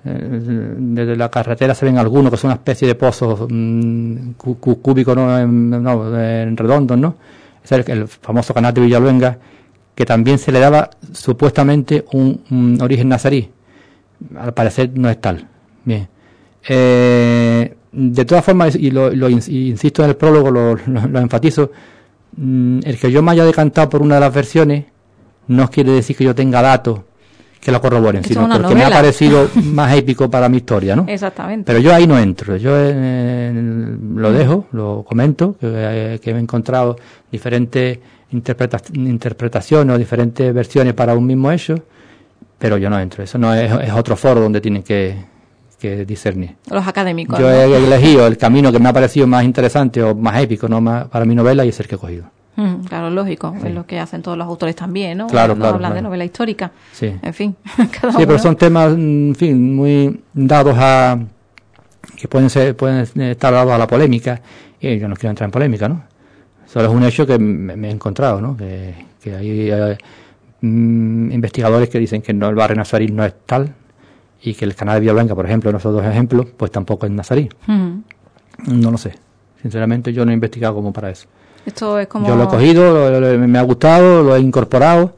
desde 0.03 1.15
la 1.15 1.29
carretera 1.29 1.75
se 1.75 1.86
ven 1.86 1.98
algunos 1.98 2.31
que 2.31 2.38
son 2.38 2.50
una 2.50 2.55
especie 2.55 2.88
de 2.88 2.96
pozos 2.96 3.48
cúbicos, 4.38 5.15
no, 5.15 5.38
en, 5.38 6.58
redondos, 6.58 6.98
¿no? 6.98 7.15
Es 7.63 7.72
el, 7.72 8.08
famoso 8.08 8.53
canal 8.53 8.74
de 8.74 8.81
Villaluenga, 8.81 9.38
que 9.93 10.05
también 10.05 10.39
se 10.39 10.51
le 10.51 10.60
daba 10.60 10.89
supuestamente 11.13 12.05
un 12.12 12.77
origen 12.81 13.10
nazarí 13.10 13.50
al 14.38 14.53
parecer 14.53 14.91
no 14.96 15.10
es 15.10 15.20
tal. 15.20 15.48
Bien. 15.84 16.08
Eh, 16.67 17.75
de 17.91 18.25
todas 18.25 18.46
formas, 18.46 18.75
y 18.75 18.91
lo, 18.91 19.29
insisto 19.29 20.03
en 20.03 20.10
el 20.10 20.15
prólogo, 20.15 20.51
lo, 20.51 21.20
enfatizo, 21.20 21.72
mm, 22.38 22.79
el 22.84 22.98
que 22.98 23.12
yo 23.12 23.22
me 23.22 23.31
haya 23.31 23.46
decantado 23.46 23.89
por 23.89 24.01
una 24.01 24.15
de 24.15 24.22
las 24.22 24.34
versiones 24.34 24.86
no 25.48 25.70
quiere 25.70 25.91
decir 25.91 26.15
que 26.15 26.24
yo 26.24 26.36
tenga 26.36 26.62
datos 26.62 27.01
que 27.62 27.72
lo 27.72 27.80
corroboren, 27.80 28.24
sino 28.24 28.50
porque 28.50 28.75
me 28.75 28.84
ha 28.84 28.89
parecido 28.89 29.48
más 29.63 29.96
épico 29.96 30.30
para 30.30 30.50
mi 30.50 30.58
historia, 30.58 30.96
¿no? 30.96 31.06
Exactamente. 31.08 31.63
Pero 31.65 31.80
yo 31.80 31.94
ahí 31.94 32.08
no 32.08 32.18
entro, 32.20 32.58
yo 32.58 32.72
eh, 32.75 33.53
lo 34.15 34.34
dejo, 34.34 34.65
lo 34.74 35.06
comento, 35.08 35.56
que, 35.58 35.68
eh, 35.72 36.20
que 36.22 36.32
he 36.32 36.38
encontrado 36.38 36.98
diferentes 37.32 38.00
interpretaciones 38.32 39.96
o 39.96 39.98
diferentes 39.98 40.53
versiones 40.53 40.94
para 40.94 41.13
un 41.13 41.25
mismo 41.25 41.51
hecho 41.51 41.75
pero 42.62 42.77
yo 42.77 42.91
no 42.91 43.00
entro. 43.00 43.24
Eso 43.24 43.39
no 43.39 43.53
es, 43.56 43.72
es 43.72 43.91
otro 43.91 44.15
foro 44.15 44.39
donde 44.39 44.62
tienen 44.62 44.84
que, 44.84 45.30
discernir. 46.06 46.58
Los 46.70 46.88
académicos. 46.88 47.39
Yo 47.39 47.50
he 47.50 47.75
elegido 47.75 48.27
el 48.27 48.38
camino 48.38 48.72
que 48.72 48.77
me 48.77 48.88
ha 48.89 48.94
parecido 48.94 49.25
más 49.25 49.44
interesante 49.44 50.03
o 50.03 50.13
más 50.13 50.39
épico 50.39 50.68
¿no? 50.68 50.80
más 50.80 51.08
para 51.08 51.25
mi 51.25 51.34
novela 51.34 51.65
y 51.65 51.70
es 51.70 51.80
el 51.80 51.88
que 51.88 51.96
he 51.96 51.98
cogido. 51.98 52.25
Mm, 52.63 52.84
claro, 52.86 53.10
lógico, 53.10 53.56
es 53.63 53.74
lo 53.74 53.86
que 53.86 54.00
hacen 54.00 54.22
todos 54.22 54.38
los 54.38 54.48
autores 54.48 54.75
también, 54.75 55.18
¿no? 55.18 55.27
Claro, 55.27 55.56
claro. 55.56 55.75
Hablan 55.75 55.94
de 55.94 56.01
novela 56.01 56.25
histórica. 56.25 56.72
Sí. 56.91 57.13
En 57.22 57.34
fin, 57.34 57.56
cada 58.01 58.13
Sí, 58.13 58.25
pero 58.25 58.39
son 58.39 58.56
temas, 58.56 58.94
en 58.94 59.36
fin, 59.38 59.75
muy 59.75 60.22
dados 60.34 60.75
a. 60.77 61.18
que 62.15 62.27
pueden, 62.27 62.50
ser, 62.50 62.75
pueden 62.75 63.00
estar 63.22 63.53
dados 63.53 63.72
a 63.72 63.77
la 63.77 63.88
polémica, 63.88 64.41
y 64.80 64.98
yo 64.98 65.08
no 65.08 65.15
quiero 65.15 65.32
entrar 65.32 65.48
en 65.48 65.51
polémica, 65.51 65.88
¿no? 65.88 66.03
Solo 66.65 66.88
es 66.88 66.94
un 66.94 67.03
hecho 67.03 67.27
que 67.27 67.38
me, 67.38 67.88
he 67.88 67.91
encontrado, 67.91 68.41
¿no? 68.41 68.56
Que, 68.56 68.94
que 69.22 69.36
hay. 69.36 69.72
Eh, 69.72 69.98
Mm, 70.62 71.32
investigadores 71.32 71.89
que 71.89 71.98
dicen 71.98 72.22
que 72.22 72.34
no, 72.34 72.48
el 72.48 72.56
barrio 72.56 72.77
nazarí 72.77 73.08
no 73.08 73.25
es 73.25 73.34
tal 73.48 73.74
y 74.44 74.53
que 74.53 74.63
el 74.63 74.75
canal 74.75 75.03
de 75.03 75.12
Villa 75.12 75.36
por 75.36 75.46
ejemplo, 75.46 75.72
en 75.72 75.75
esos 75.75 75.94
dos 75.94 76.06
ejemplos, 76.06 76.48
pues 76.56 76.72
tampoco 76.72 77.06
es 77.06 77.12
nazarí. 77.12 77.50
No 78.68 78.91
lo 78.91 78.98
sé. 78.98 79.13
Sinceramente 79.62 80.13
yo 80.13 80.25
no 80.25 80.32
he 80.32 80.34
investigado 80.34 80.75
como 80.75 80.91
para 80.91 81.10
eso. 81.10 81.27
Esto 81.65 82.00
es 82.00 82.08
como... 82.08 82.27
Yo 82.27 82.36
lo 82.36 82.44
he 82.44 82.48
cogido, 82.48 83.38
me 83.48 83.60
ha 83.60 83.62
gustado, 83.62 84.24
lo 84.24 84.36
he 84.36 84.39
incorporado 84.39 85.15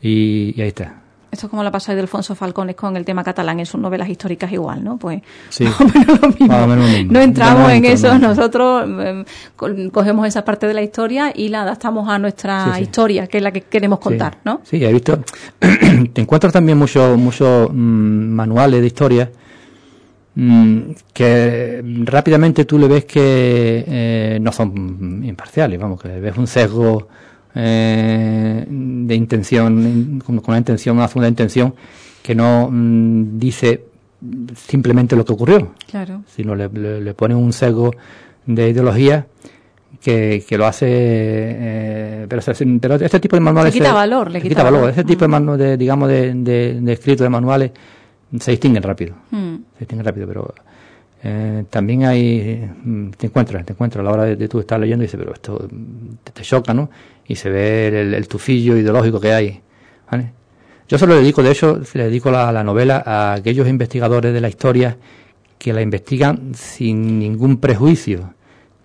y 0.00 0.60
ahí 0.60 0.68
está. 0.68 1.02
Esto 1.32 1.46
es 1.46 1.50
como 1.50 1.64
la 1.64 1.70
pasada 1.70 1.96
de 1.96 2.02
Alfonso 2.02 2.34
Falcones 2.34 2.76
con 2.76 2.94
el 2.94 3.06
tema 3.06 3.24
catalán 3.24 3.58
en 3.58 3.64
sus 3.64 3.80
novelas 3.80 4.06
históricas 4.06 4.52
igual, 4.52 4.84
¿no? 4.84 4.98
Pues 4.98 5.22
sí, 5.48 5.64
lo 6.20 6.28
mismo. 6.28 7.10
No 7.10 7.20
entramos 7.22 7.72
en 7.72 7.86
eso, 7.86 8.18
nosotros 8.18 8.84
em, 8.84 9.24
cogemos 9.90 10.26
esa 10.26 10.44
parte 10.44 10.66
de 10.66 10.74
la 10.74 10.82
historia 10.82 11.32
y 11.34 11.48
la 11.48 11.62
adaptamos 11.62 12.06
a 12.06 12.18
nuestra 12.18 12.78
historia, 12.78 13.28
que 13.28 13.38
es 13.38 13.42
la 13.42 13.50
que 13.50 13.62
queremos 13.62 13.98
contar, 13.98 14.40
¿no? 14.44 14.60
Sí, 14.64 14.84
he 14.84 14.92
visto, 14.92 15.20
te 16.12 16.20
encuentras 16.20 16.52
también 16.52 16.76
muchos 16.76 17.16
muchos 17.16 17.70
mm, 17.72 17.74
manuales 17.74 18.82
de 18.82 18.86
historia 18.86 19.30
que 20.34 21.82
rápidamente 22.04 22.64
tú 22.64 22.78
le 22.78 22.88
ves 22.88 23.04
que 23.04 23.84
eh, 23.86 24.38
no 24.40 24.50
son 24.50 25.22
imparciales, 25.24 25.78
vamos, 25.78 26.00
que 26.00 26.08
ves 26.08 26.36
un 26.38 26.46
sesgo 26.46 27.08
eh, 27.54 28.64
de 28.66 29.14
intención, 29.14 30.22
con, 30.24 30.42
una 30.46 30.58
intención, 30.58 30.96
una 30.96 31.08
segunda 31.08 31.28
intención 31.28 31.74
que 32.22 32.34
no 32.34 32.68
mm, 32.70 33.38
dice 33.38 33.84
simplemente 34.56 35.16
lo 35.16 35.24
que 35.24 35.32
ocurrió, 35.32 35.72
claro. 35.90 36.22
sino 36.26 36.54
le, 36.54 36.68
le, 36.68 37.14
pone 37.14 37.34
un 37.34 37.52
sesgo 37.52 37.90
de 38.46 38.70
ideología 38.70 39.26
que, 40.00 40.44
que 40.48 40.56
lo 40.56 40.66
hace 40.66 40.86
eh, 40.88 42.26
pero, 42.28 42.40
pero, 42.80 42.94
este 42.94 43.20
tipo 43.20 43.36
de 43.36 43.40
manuales 43.40 43.74
le 43.74 43.80
quita 43.80 43.92
valor 43.92 44.30
le 44.30 44.40
quita, 44.40 44.62
valor. 44.62 44.90
este 44.90 45.04
tipo 45.04 45.24
de, 45.24 45.28
manuales 45.28 45.66
de 45.66 45.76
digamos 45.76 46.08
de, 46.08 46.34
de, 46.34 46.80
de 46.80 46.92
escritos 46.92 47.24
de 47.24 47.28
manuales 47.28 47.72
se 48.40 48.50
distinguen 48.50 48.82
rápido 48.82 49.14
mm. 49.30 49.54
se 49.74 49.78
distinguen 49.80 50.06
rápido 50.06 50.26
pero 50.26 50.54
eh, 51.24 51.64
también 51.70 52.04
hay, 52.04 52.68
mm, 52.84 53.10
te 53.10 53.28
encuentras, 53.28 53.64
te 53.64 53.72
encuentras 53.72 54.00
a 54.00 54.04
la 54.04 54.10
hora 54.10 54.24
de, 54.24 54.48
tú 54.48 54.58
estar 54.58 54.80
leyendo 54.80 55.04
y 55.04 55.06
dices, 55.06 55.20
pero 55.20 55.32
esto 55.32 55.68
te, 56.24 56.42
choca, 56.42 56.74
¿no? 56.74 56.90
Y 57.28 57.36
se 57.36 57.48
ve 57.48 58.16
el, 58.16 58.26
tufillo 58.28 58.76
ideológico 58.76 59.20
que 59.20 59.32
hay. 59.32 59.60
¿vale? 60.10 60.32
Yo 60.88 60.98
se 60.98 61.06
lo 61.06 61.14
dedico, 61.14 61.42
de 61.42 61.52
hecho, 61.52 61.80
le 61.94 62.04
dedico 62.04 62.30
la, 62.30 62.50
la 62.50 62.64
novela 62.64 63.02
a 63.06 63.34
aquellos 63.34 63.68
investigadores 63.68 64.34
de 64.34 64.40
la 64.40 64.48
historia 64.48 64.96
que 65.58 65.72
la 65.72 65.80
investigan 65.80 66.54
sin 66.56 67.20
ningún 67.20 67.58
prejuicio, 67.58 68.34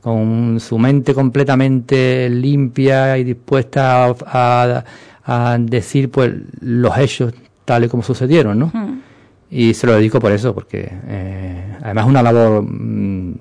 con 0.02 0.60
su 0.60 0.78
mente 0.78 1.16
completamente 1.16 2.30
limpia 2.30 3.18
y 3.18 3.24
dispuesta 3.24 4.06
a, 4.06 4.84
a, 5.26 5.58
decir 5.60 6.12
pues 6.12 6.34
los 6.62 6.96
hechos 7.00 7.34
tales 7.66 7.90
como 7.90 8.04
sucedieron, 8.04 8.60
¿no? 8.60 8.68
Hmm. 8.72 9.07
Y 9.50 9.74
se 9.74 9.88
lo 9.88 9.94
dedico 9.94 10.20
por 10.20 10.32
eso, 10.32 10.54
porque 10.54 10.90
eh, 11.08 11.78
además 11.82 12.06
es 12.06 12.10
una 12.10 12.24
labor 12.24 12.64
mm, 12.64 13.34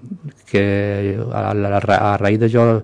que 0.47 1.19
a, 1.33 2.17
raíz 2.17 2.39
de 2.39 2.49
yo 2.49 2.83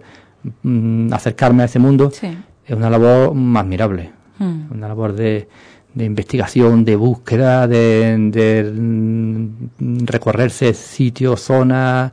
mm, 0.62 1.12
acercarme 1.12 1.62
a 1.62 1.66
ese 1.66 1.78
mundo 1.78 2.10
es 2.12 2.76
una 2.76 2.90
labor 2.90 3.32
admirable, 3.56 4.10
hmm. 4.38 4.72
una 4.72 4.88
labor 4.88 5.14
de, 5.14 5.48
de 5.94 6.04
investigación, 6.04 6.84
de 6.84 6.96
búsqueda, 6.96 7.68
de, 7.68 8.16
de 8.30 8.72
mm, 8.72 10.04
recorrerse 10.04 10.74
sitios, 10.74 11.40
zonas, 11.40 12.12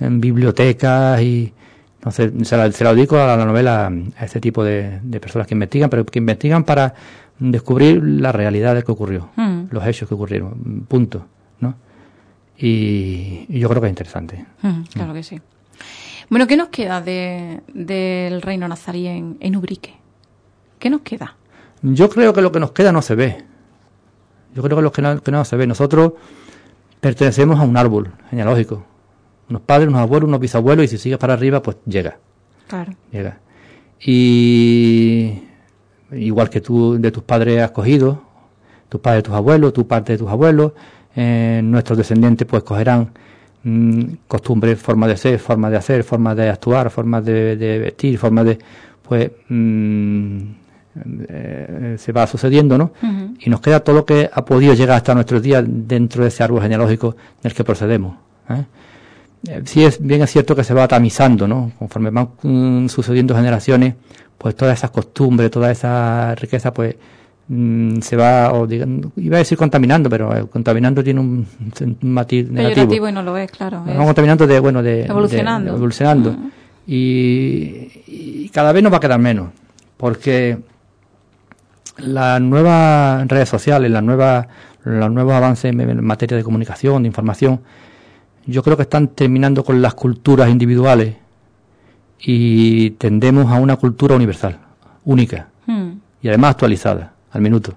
en 0.00 0.20
bibliotecas 0.20 1.20
y 1.22 1.52
entonces 1.96 2.32
se 2.48 2.56
la, 2.56 2.70
se 2.70 2.84
la 2.84 2.94
dedico 2.94 3.16
a 3.18 3.36
la 3.36 3.44
novela 3.44 3.92
a 4.16 4.24
este 4.24 4.40
tipo 4.40 4.62
de, 4.62 5.00
de 5.02 5.20
personas 5.20 5.46
que 5.48 5.54
investigan, 5.54 5.90
pero 5.90 6.06
que 6.06 6.20
investigan 6.20 6.62
para 6.64 6.94
descubrir 7.38 8.02
la 8.02 8.32
realidad 8.32 8.74
de 8.74 8.82
que 8.82 8.92
ocurrió, 8.92 9.30
hmm. 9.36 9.66
los 9.70 9.86
hechos 9.86 10.08
que 10.08 10.14
ocurrieron, 10.14 10.86
punto, 10.88 11.26
¿no? 11.60 11.74
Y, 12.56 13.46
yo 13.58 13.68
creo 13.68 13.80
que 13.80 13.86
es 13.86 13.92
interesante. 13.92 14.46
Hmm, 14.62 14.82
claro 14.92 15.14
que 15.14 15.22
sí. 15.22 15.40
Bueno, 16.30 16.46
¿qué 16.46 16.56
nos 16.56 16.68
queda 16.68 17.00
de, 17.00 17.62
del 17.72 18.42
reino 18.42 18.68
nazarí 18.68 19.06
en, 19.06 19.56
Ubrique? 19.56 19.94
¿Qué 20.78 20.90
nos 20.90 21.00
queda? 21.00 21.36
Yo 21.82 22.10
creo 22.10 22.32
que 22.32 22.42
lo 22.42 22.52
que 22.52 22.60
nos 22.60 22.72
queda 22.72 22.92
no 22.92 23.00
se 23.00 23.14
ve. 23.14 23.44
Yo 24.54 24.62
creo 24.62 24.76
que 24.76 24.82
lo 24.82 24.92
que 24.92 25.02
no, 25.02 25.22
que 25.22 25.30
no 25.30 25.44
se 25.44 25.56
ve. 25.56 25.66
Nosotros 25.66 26.12
pertenecemos 27.00 27.58
a 27.58 27.62
un 27.62 27.76
árbol 27.76 28.12
genealógico. 28.28 28.84
Unos 29.48 29.62
padres, 29.62 29.88
unos 29.88 30.02
abuelos, 30.02 30.28
unos 30.28 30.40
bisabuelos, 30.40 30.84
y 30.84 30.88
si 30.88 30.98
sigues 30.98 31.18
para 31.18 31.34
arriba, 31.34 31.62
pues 31.62 31.78
llega. 31.86 32.18
Claro. 32.66 32.92
Llega. 33.10 33.38
Y 34.00 35.42
igual 36.12 36.50
que 36.50 36.60
tú 36.60 36.98
de 36.98 37.10
tus 37.10 37.22
padres 37.22 37.62
has 37.62 37.70
cogido, 37.70 38.22
tus 38.88 39.00
padres 39.00 39.22
de 39.22 39.26
tus 39.26 39.34
abuelos, 39.34 39.72
tu 39.72 39.86
parte 39.86 40.12
de 40.12 40.18
tus 40.18 40.28
abuelos, 40.28 40.72
eh, 41.14 41.60
nuestros 41.62 41.98
descendientes 41.98 42.46
pues 42.46 42.62
cogerán 42.62 43.10
mm, 43.64 44.02
costumbres, 44.26 44.78
formas 44.78 45.10
de 45.10 45.16
ser, 45.16 45.38
formas 45.38 45.70
de 45.70 45.76
hacer, 45.76 46.04
formas 46.04 46.36
de 46.36 46.48
actuar, 46.48 46.90
formas 46.90 47.24
de, 47.24 47.56
vestir, 47.56 48.18
formas 48.18 48.46
de, 48.46 48.58
pues, 49.02 49.30
mm, 49.48 50.38
eh, 51.28 51.96
se 51.98 52.12
va 52.12 52.26
sucediendo, 52.26 52.76
¿no? 52.76 52.92
Y 53.40 53.50
nos 53.50 53.60
queda 53.60 53.80
todo 53.80 53.96
lo 53.96 54.04
que 54.04 54.28
ha 54.32 54.44
podido 54.44 54.74
llegar 54.74 54.96
hasta 54.96 55.14
nuestros 55.14 55.42
días 55.42 55.64
dentro 55.66 56.22
de 56.22 56.28
ese 56.28 56.42
árbol 56.42 56.62
genealógico 56.62 57.16
del 57.42 57.54
que 57.54 57.62
procedemos. 57.62 58.16
¿eh? 58.50 58.64
Sí 59.64 59.84
es 59.84 60.04
bien 60.04 60.22
es 60.22 60.30
cierto 60.30 60.56
que 60.56 60.64
se 60.64 60.74
va 60.74 60.88
tamizando, 60.88 61.46
¿no? 61.46 61.72
Conforme 61.78 62.10
van 62.10 62.30
mm, 62.42 62.88
sucediendo 62.88 63.34
generaciones, 63.36 63.94
pues 64.38 64.54
todas 64.54 64.78
esas 64.78 64.90
costumbres, 64.90 65.50
toda 65.50 65.70
esa 65.70 66.34
riqueza, 66.36 66.72
pues 66.72 66.94
mm, 67.48 68.00
se 68.00 68.16
va, 68.16 68.52
o 68.52 68.68
iba 68.70 69.36
a 69.36 69.38
decir 69.38 69.58
contaminando, 69.58 70.08
pero 70.08 70.48
contaminando 70.48 71.02
tiene 71.02 71.20
un, 71.20 71.46
matiz 72.02 72.48
negativo. 72.48 73.08
y 73.08 73.12
no 73.12 73.22
lo 73.22 73.36
es, 73.36 73.50
claro. 73.50 73.82
Vamos 73.84 74.06
contaminando 74.06 74.46
de, 74.46 74.60
bueno, 74.60 74.82
de... 74.82 75.04
Evolucionando. 75.04 75.74
evolucionando. 75.74 76.32
Mm. 76.32 76.50
Y, 76.86 78.48
cada 78.52 78.72
vez 78.72 78.82
nos 78.82 78.92
va 78.92 78.96
a 78.96 79.00
quedar 79.00 79.20
menos, 79.20 79.50
porque 79.96 80.58
las 81.98 82.40
nuevas 82.40 83.28
redes 83.28 83.48
sociales, 83.48 83.90
las 83.90 84.02
nuevas, 84.02 84.46
los 84.84 85.10
nuevos 85.10 85.34
avances 85.34 85.70
en 85.70 86.04
materia 86.04 86.36
de 86.36 86.44
comunicación, 86.44 87.02
de 87.02 87.08
información, 87.08 87.60
yo 88.46 88.62
creo 88.62 88.76
que 88.76 88.84
están 88.84 89.08
terminando 89.08 89.64
con 89.64 89.82
las 89.82 89.94
culturas 89.94 90.48
individuales 90.48 91.16
y 92.20 92.90
tendemos 92.90 93.50
a 93.52 93.56
una 93.56 93.76
cultura 93.76 94.16
universal, 94.16 94.58
única 95.04 95.48
hmm. 95.66 95.90
y 96.22 96.28
además 96.28 96.52
actualizada 96.52 97.12
al 97.30 97.40
minuto. 97.40 97.74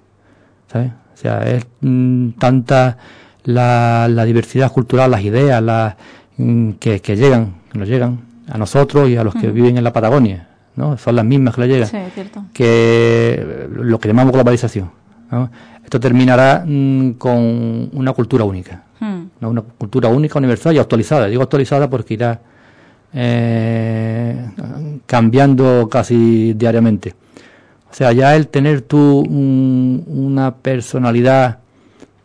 ¿sabes? 0.72 0.92
O 1.14 1.18
sea, 1.18 1.44
es 1.44 1.66
mm, 1.82 2.30
tanta 2.32 2.98
la, 3.44 4.08
la, 4.10 4.26
diversidad 4.26 4.72
cultural, 4.72 5.12
las 5.12 5.22
ideas 5.22 5.62
la, 5.62 5.98
mm, 6.38 6.72
que, 6.74 7.02
que, 7.02 7.16
llegan, 7.16 7.56
que 7.72 7.78
nos 7.78 7.88
llegan 7.88 8.22
a 8.48 8.58
nosotros 8.58 9.10
y 9.10 9.18
a 9.18 9.24
los 9.24 9.34
que 9.36 9.50
hmm. 9.50 9.54
viven 9.54 9.78
en 9.78 9.84
la 9.84 9.94
Patagonia, 9.94 10.48
¿no? 10.76 10.98
Son 10.98 11.16
las 11.16 11.26
mismas 11.26 11.56
que 11.56 11.62
le 11.62 11.68
llegan. 11.68 12.12
que 12.54 13.68
lo 13.72 14.00
que 14.00 14.08
llamamos 14.08 14.34
globalización. 14.34 14.92
Esto 15.84 16.00
terminará 16.00 16.64
mm, 16.66 17.12
con 17.14 17.90
una 17.94 18.14
cultura 18.14 18.44
única, 18.44 18.84
hmm. 19.00 19.46
una 19.46 19.62
cultura 19.62 20.10
única, 20.10 20.40
universal 20.40 20.76
y 20.76 20.80
actualizada. 20.80 21.28
Digo 21.28 21.44
actualizada 21.44 21.90
porque 21.90 22.16
irá 22.16 22.40
eh, 23.14 24.50
cambiando 25.06 25.88
casi 25.90 26.54
diariamente. 26.54 27.14
O 27.90 27.94
sea, 27.94 28.14
ya 28.14 28.36
el 28.36 28.48
tener 28.48 28.82
tú 28.82 29.20
una 29.20 30.56
personalidad 30.56 31.60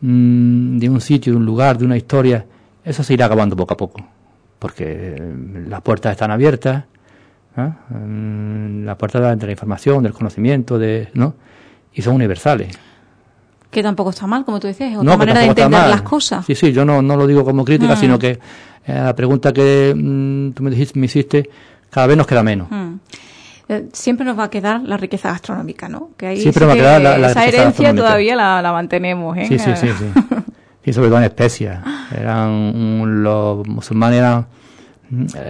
mm, 0.01 0.79
de 0.79 0.89
un 0.89 1.01
sitio, 1.01 1.33
de 1.33 1.39
un 1.39 1.47
lugar, 1.47 1.77
de 1.79 1.85
una 1.85 1.97
historia, 1.97 2.47
eso 2.85 3.03
se 3.03 3.15
irá 3.15 3.27
acabando 3.27 3.57
poco 3.57 3.75
a 3.75 3.77
poco, 3.77 4.07
porque 4.61 5.21
las 5.69 5.83
puertas 5.83 6.13
están 6.13 6.31
abiertas, 6.31 6.85
¿eh? 7.57 7.71
mm, 7.91 8.85
las 8.85 8.97
puertas 8.97 9.39
de 9.39 9.47
la 9.47 9.53
información, 9.53 10.05
del 10.05 10.13
conocimiento, 10.13 10.79
de, 10.79 11.09
¿no? 11.15 11.35
y 11.93 12.03
son 12.03 12.15
universales. 12.15 12.79
Que 13.77 13.83
tampoco 13.83 14.09
está 14.09 14.27
mal, 14.27 14.43
como 14.43 14.59
tú 14.59 14.69
decías, 14.69 14.93
es 14.93 14.97
otra 14.97 15.19
manera 15.19 15.41
de 15.41 15.47
entender 15.49 15.87
las 15.87 16.01
cosas. 16.01 16.47
Sí, 16.47 16.55
sí, 16.55 16.73
yo 16.73 16.87
no, 16.87 17.03
no 17.03 17.15
lo 17.15 17.27
digo 17.27 17.45
como 17.45 17.63
crítica, 17.63 17.93
mm. 17.93 17.99
sino 17.99 18.19
que 18.19 18.31
eh, 18.31 18.39
la 18.87 19.15
pregunta 19.15 19.53
que 19.53 19.93
mm, 19.95 20.53
tú 20.53 20.63
me, 20.63 20.71
dijiste, 20.71 20.99
me 20.99 21.05
hiciste, 21.05 21.51
cada 21.91 22.07
vez 22.07 22.17
nos 22.17 22.27
queda 22.27 22.43
menos. 22.43 22.69
Mm. 22.71 22.95
Eh, 23.69 23.89
siempre 23.93 24.25
nos 24.25 24.39
va 24.39 24.45
a 24.45 24.49
quedar 24.49 24.81
la 24.81 24.97
riqueza 24.97 25.29
gastronómica, 25.29 25.91
¿no? 25.91 26.09
Que 26.17 26.27
ahí 26.29 26.41
Siempre 26.41 26.65
va 26.65 26.73
a 26.73 26.77
quedar 26.77 27.03
la, 27.03 27.29
esa 27.29 27.45
herencia 27.45 27.95
todavía 27.95 28.35
la, 28.35 28.73
mantenemos, 28.73 29.37
¿eh? 29.37 29.45
Sí, 29.47 29.59
sí, 29.59 29.73
sí, 29.77 29.89
sí. 29.89 30.07
y 30.87 30.95
sobre 30.95 31.09
todo 31.09 31.19
en 31.19 31.25
especias. 31.25 31.85
Eran, 32.19 33.23
los 33.23 33.69
musulmanes 33.69 34.21
eran, 34.21 34.47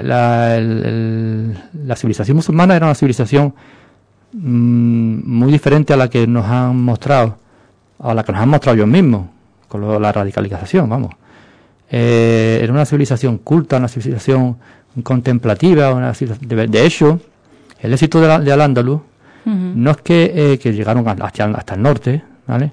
la, 0.03 0.59
la 0.59 1.95
civilización 1.95 2.39
musulmana 2.39 2.75
era 2.75 2.87
una 2.87 2.97
civilización 2.97 3.55
muy 4.33 5.53
diferente 5.53 5.93
a 5.93 5.97
la 5.97 6.11
que 6.11 6.27
nos 6.27 6.45
han 6.47 6.83
mostrado, 6.83 7.39
a 7.99 8.15
la 8.15 8.25
que 8.25 8.33
nos 8.33 8.41
han 8.41 8.49
mostrado 8.49 8.77
ellos 8.77 8.89
mismos, 8.89 9.27
con 9.69 10.03
la 10.03 10.13
radicalización, 10.13 10.89
vamos. 10.89 11.13
Eh, 11.91 12.61
era 12.63 12.73
una 12.73 12.85
civilización 12.85 13.39
culta, 13.39 13.77
una 13.77 13.89
civilización 13.89 14.57
contemplativa, 15.03 15.93
una 15.95 16.13
de, 16.13 16.87
hecho, 16.87 17.21
el 17.81 17.93
éxito 17.93 18.21
de, 18.21 18.45
de 18.45 18.53
Al-Ándalus 18.53 19.01
no 19.45 19.93
es 19.93 19.99
que, 19.99 20.33
eh, 20.35 20.59
que 20.59 20.73
llegaron 20.73 21.07
hasta, 21.07 21.45
hasta, 21.45 21.75
el 21.75 21.83
norte, 21.83 22.21
¿vale? 22.49 22.73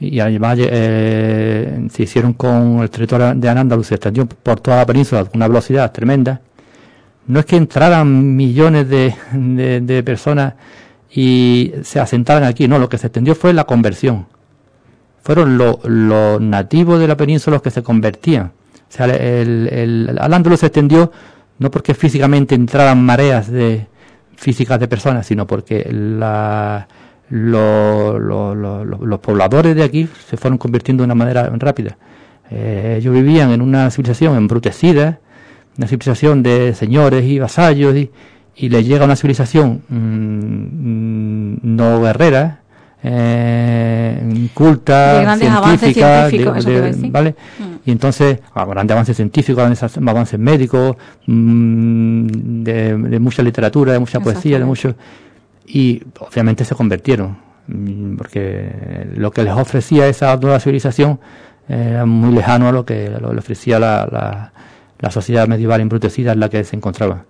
Y 0.00 0.20
además 0.20 0.56
eh, 0.58 1.86
se 1.90 2.02
hicieron 2.04 2.32
con 2.32 2.78
el 2.80 2.88
territorio 2.88 3.34
de 3.34 3.48
Al-Ándalus, 3.48 3.88
se 3.88 3.96
extendió 3.96 4.24
por 4.26 4.60
toda 4.60 4.78
la 4.78 4.86
península 4.86 5.24
con 5.24 5.36
una 5.36 5.48
velocidad 5.48 5.92
tremenda. 5.92 6.40
No 7.26 7.40
es 7.40 7.46
que 7.46 7.56
entraran 7.56 8.36
millones 8.36 8.88
de, 8.88 9.12
de 9.82 10.02
personas 10.02 10.54
y 11.10 11.72
se 11.82 12.00
asentaran 12.00 12.44
aquí, 12.44 12.68
no, 12.68 12.78
lo 12.78 12.88
que 12.88 12.96
se 12.96 13.08
extendió 13.08 13.34
fue 13.34 13.52
la 13.52 13.64
conversión 13.64 14.26
fueron 15.28 15.58
los 15.58 16.40
nativos 16.40 16.98
de 16.98 17.06
la 17.06 17.14
península 17.14 17.56
los 17.56 17.62
que 17.62 17.70
se 17.70 17.82
convertían. 17.82 18.46
O 18.46 18.50
sea, 18.88 19.04
el, 19.04 19.68
el, 19.70 20.56
se 20.56 20.66
extendió 20.66 21.12
no 21.58 21.70
porque 21.70 21.92
físicamente 21.92 22.54
entraran 22.54 23.04
mareas 23.04 23.50
de 23.50 23.88
físicas 24.36 24.80
de 24.80 24.88
personas, 24.88 25.26
sino 25.26 25.46
porque 25.46 25.86
la, 25.92 26.88
los 27.28 29.20
pobladores 29.20 29.76
de 29.76 29.82
aquí 29.82 30.08
se 30.30 30.38
fueron 30.38 30.56
convirtiendo 30.56 31.02
de 31.02 31.04
una 31.04 31.14
manera 31.14 31.50
rápida. 31.58 31.98
Eh, 32.50 32.94
ellos 32.98 33.12
vivían 33.12 33.50
en 33.50 33.60
una 33.60 33.90
civilización 33.90 34.34
embrutecida, 34.34 35.20
una 35.76 35.88
civilización 35.88 36.42
de 36.42 36.72
señores 36.72 37.24
y 37.24 37.38
vasallos, 37.38 37.94
y, 37.96 38.10
y 38.56 38.70
le 38.70 38.82
llega 38.82 39.04
una 39.04 39.14
civilización 39.14 39.82
mm, 39.90 41.76
no 41.76 42.00
guerrera, 42.00 42.62
eh, 43.02 44.48
culta, 44.54 45.36
científica, 45.78 46.28
¿vale? 47.10 47.36
Mm. 47.58 47.64
Y 47.86 47.90
entonces, 47.92 48.40
ah, 48.54 48.64
grandes 48.64 48.92
avances 48.92 49.16
científicos, 49.16 49.56
grandes 49.56 49.82
avances 49.96 50.38
médicos, 50.38 50.96
mm, 51.26 52.26
de, 52.64 53.18
mucha 53.20 53.42
literatura, 53.42 53.92
de 53.92 53.98
mucha 53.98 54.20
poesía, 54.20 54.58
de 54.58 54.64
mucho... 54.64 54.94
Y 55.66 56.02
obviamente 56.20 56.64
se 56.64 56.74
convirtieron, 56.74 57.38
mm, 57.66 58.16
porque 58.16 59.06
lo 59.14 59.30
que 59.30 59.44
les 59.44 59.52
ofrecía 59.52 60.08
esa 60.08 60.36
nueva 60.36 60.58
civilización 60.60 61.20
era 61.68 62.06
muy 62.06 62.34
lejano 62.34 62.68
a 62.68 62.72
lo 62.72 62.86
que 62.86 63.10
le 63.10 63.38
ofrecía 63.38 63.78
la, 63.78 64.50
la, 64.98 65.10
sociedad 65.10 65.46
medieval 65.46 65.82
embrutecida 65.82 66.32
en 66.32 66.40
la 66.40 66.48
que 66.48 66.64
se 66.64 66.74
encontraba. 66.74 67.24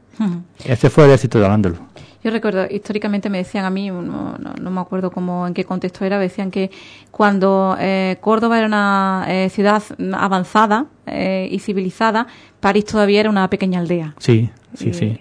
Ese 0.64 0.90
fue 0.90 1.04
el 1.06 1.10
éxito 1.10 1.38
de 1.40 1.46
Alándalo. 1.46 1.76
Yo 2.22 2.32
recuerdo, 2.32 2.66
históricamente 2.68 3.30
me 3.30 3.38
decían 3.38 3.64
a 3.64 3.70
mí, 3.70 3.90
no, 3.90 4.36
no, 4.38 4.70
me 4.70 4.80
acuerdo 4.80 5.10
cómo, 5.10 5.46
en 5.46 5.54
qué 5.54 5.64
contexto 5.64 6.04
era, 6.04 6.18
decían 6.18 6.50
que 6.50 6.70
cuando 7.12 7.76
eh, 7.78 8.16
Córdoba 8.20 8.58
era 8.58 8.66
una 8.66 9.24
eh, 9.28 9.48
ciudad 9.50 9.82
avanzada 10.14 10.86
eh, 11.06 11.48
y 11.50 11.60
civilizada, 11.60 12.26
París 12.58 12.86
todavía 12.86 13.20
era 13.20 13.30
una 13.30 13.48
pequeña 13.48 13.78
aldea. 13.78 14.14
Sí, 14.18 14.50
sí, 14.74 14.92
sí. 14.92 15.20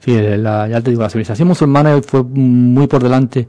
Sí, 0.00 0.16
la, 0.20 0.68
ya 0.68 0.80
te 0.82 0.90
digo, 0.90 1.02
la 1.02 1.10
civilización 1.10 1.48
musulmana 1.48 1.98
fue 2.02 2.22
muy 2.22 2.86
por 2.86 3.02
delante. 3.02 3.48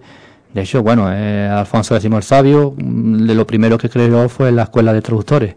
De 0.53 0.61
hecho, 0.61 0.81
bueno, 0.81 1.05
Alfonso 1.05 1.95
X 1.95 2.09
el 2.11 2.23
Sabio, 2.23 2.73
mm, 2.75 3.27
de 3.27 3.35
lo 3.35 3.45
primero 3.45 3.77
que 3.77 3.89
creó 3.89 4.29
fue 4.29 4.51
la 4.51 4.63
escuela 4.63 4.93
de 4.93 5.01
traductores 5.01 5.55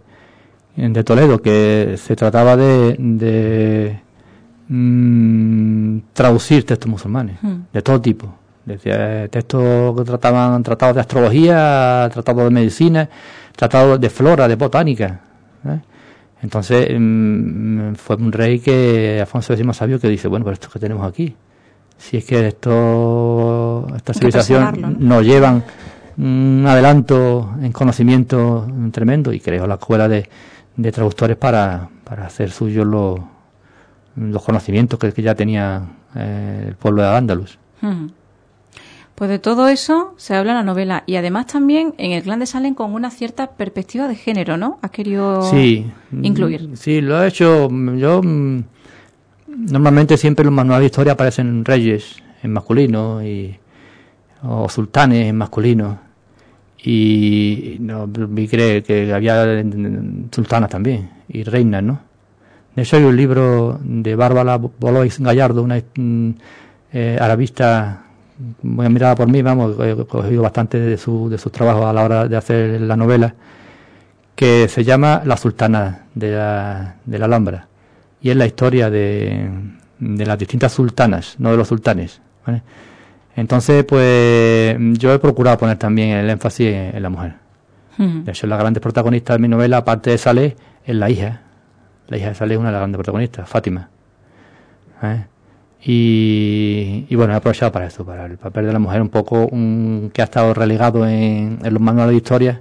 de 0.76 1.04
Toledo, 1.04 1.40
que 1.40 1.94
se 1.98 2.16
trataba 2.16 2.56
de 2.56 4.00
mmm, 4.72 5.98
traducir 6.12 6.64
textos 6.64 6.90
musulmanes, 6.90 7.36
hmm. 7.42 7.72
de 7.72 7.82
todo 7.82 8.00
tipo. 8.00 8.34
Desde 8.64 9.28
textos 9.28 9.96
que 9.96 10.04
trataban 10.04 10.62
tratados 10.62 10.94
de 10.94 11.00
astrología, 11.00 12.08
tratados 12.12 12.44
de 12.44 12.50
medicina, 12.50 13.08
tratados 13.56 14.00
de 14.00 14.08
flora, 14.08 14.46
de 14.46 14.54
botánica. 14.54 15.20
¿eh? 15.66 15.80
Entonces 16.42 16.88
mm, 16.96 17.94
fue 17.94 18.16
un 18.16 18.30
rey 18.30 18.60
que, 18.60 19.20
Afonso 19.20 19.52
X 19.52 19.76
sabio, 19.76 19.98
que 19.98 20.08
dice, 20.08 20.28
bueno, 20.28 20.44
pero 20.44 20.54
esto 20.54 20.68
que 20.72 20.78
tenemos 20.78 21.06
aquí, 21.06 21.34
si 21.98 22.16
es 22.16 22.24
que 22.24 22.46
esto, 22.46 23.86
esta 23.96 24.14
civilización 24.14 24.96
nos 25.00 25.24
llevan 25.24 25.64
un 26.18 26.64
adelanto 26.66 27.54
en 27.60 27.72
conocimiento 27.72 28.66
tremendo 28.92 29.32
y 29.32 29.40
creó 29.40 29.66
la 29.66 29.74
escuela 29.74 30.08
de, 30.08 30.28
de 30.76 30.92
traductores 30.92 31.36
para, 31.36 31.88
para 32.04 32.26
hacer 32.26 32.50
suyo 32.50 32.84
lo, 32.84 33.31
los 34.16 34.42
conocimientos 34.42 34.98
que, 34.98 35.22
ya 35.22 35.34
tenía 35.34 35.82
eh, 36.14 36.66
el 36.68 36.74
pueblo 36.76 37.02
de 37.02 37.08
Andaluz. 37.08 37.58
Pues 39.14 39.30
de 39.30 39.38
todo 39.38 39.68
eso 39.68 40.14
se 40.16 40.34
habla 40.34 40.52
en 40.52 40.58
la 40.58 40.62
novela 40.64 41.04
y 41.06 41.16
además 41.16 41.46
también 41.46 41.94
en 41.98 42.12
el 42.12 42.22
clan 42.22 42.40
de 42.40 42.46
Salen 42.46 42.74
con 42.74 42.94
una 42.94 43.10
cierta 43.10 43.52
perspectiva 43.52 44.08
de 44.08 44.14
género, 44.14 44.56
¿no? 44.56 44.78
¿Has 44.82 44.90
querido 44.90 45.42
incluir? 46.10 46.70
Sí, 46.74 47.00
lo 47.00 47.22
he 47.22 47.28
hecho. 47.28 47.68
Yo 47.70 48.22
mm, 48.22 48.64
normalmente 49.46 50.16
siempre 50.16 50.42
en 50.42 50.46
los 50.46 50.54
manuales 50.54 50.82
de 50.82 50.86
historia 50.86 51.12
aparecen 51.12 51.64
reyes 51.64 52.16
en 52.42 52.52
masculino 52.52 53.22
y 53.22 53.58
o 54.42 54.68
sultanes 54.68 55.28
en 55.28 55.36
masculino 55.36 56.00
y 56.84 57.76
no, 57.78 58.08
vi 58.08 58.48
que, 58.48 58.82
que 58.84 59.12
había 59.12 59.62
sultanas 60.32 60.70
también 60.70 61.10
y 61.28 61.44
reinas, 61.44 61.82
¿no? 61.82 62.11
De 62.74 62.82
hecho, 62.82 62.96
hay 62.96 63.04
un 63.04 63.16
libro 63.16 63.78
de 63.82 64.16
Bárbara 64.16 64.56
Bolois 64.56 65.18
Gallardo, 65.20 65.62
una 65.62 65.82
mm, 65.94 66.30
eh, 66.92 67.18
arabista 67.20 68.04
muy 68.62 68.86
admirada 68.86 69.14
por 69.14 69.28
mí, 69.28 69.42
vamos, 69.42 69.76
he 69.80 69.94
cogido 70.06 70.42
bastante 70.42 70.78
de 70.78 70.96
su, 70.96 71.28
de 71.28 71.38
sus 71.38 71.52
trabajos 71.52 71.84
a 71.84 71.92
la 71.92 72.02
hora 72.02 72.28
de 72.28 72.36
hacer 72.36 72.80
la 72.80 72.96
novela, 72.96 73.34
que 74.34 74.68
se 74.68 74.84
llama 74.84 75.22
La 75.24 75.36
Sultana 75.36 76.06
de 76.14 76.32
la, 76.32 76.96
de 77.04 77.18
la 77.18 77.26
Alhambra. 77.26 77.68
Y 78.22 78.30
es 78.30 78.36
la 78.36 78.46
historia 78.46 78.88
de, 78.88 79.48
de 79.98 80.26
las 80.26 80.38
distintas 80.38 80.72
sultanas, 80.72 81.36
no 81.38 81.50
de 81.50 81.56
los 81.56 81.68
sultanes. 81.68 82.20
Entonces, 83.36 83.84
pues 83.84 84.76
yo 84.98 85.12
he 85.12 85.18
procurado 85.18 85.58
poner 85.58 85.76
también 85.76 86.10
el 86.10 86.30
énfasis 86.30 86.68
en, 86.68 87.02
la 87.02 87.10
mujer. 87.10 87.34
De 87.98 88.32
hecho, 88.32 88.46
la 88.46 88.56
grande 88.56 88.80
protagonista 88.80 89.34
de 89.34 89.38
mi 89.38 89.48
novela, 89.48 89.78
aparte 89.78 90.10
de 90.10 90.18
Saleh, 90.18 90.56
es 90.84 90.96
la 90.96 91.10
hija 91.10 91.42
la 92.12 92.18
hija 92.18 92.28
de 92.28 92.34
Saleh 92.34 92.54
es 92.54 92.60
una 92.60 92.68
de 92.68 92.72
las 92.72 92.80
grandes 92.80 92.98
protagonistas, 92.98 93.48
Fátima. 93.48 93.88
¿Eh? 95.02 95.24
Y, 95.84 97.16
bueno, 97.16 97.32
he 97.32 97.36
aprovechado 97.36 97.72
para 97.72 97.86
esto, 97.86 98.04
para 98.04 98.26
el 98.26 98.36
papel 98.36 98.66
de 98.66 98.72
la 98.72 98.78
mujer 98.78 99.00
un 99.00 99.08
poco 99.08 99.48
que 99.48 100.20
ha 100.20 100.24
estado 100.24 100.52
relegado 100.52 101.08
en, 101.08 101.58
los 101.62 101.80
manuales 101.80 102.12
de 102.12 102.16
historia, 102.18 102.60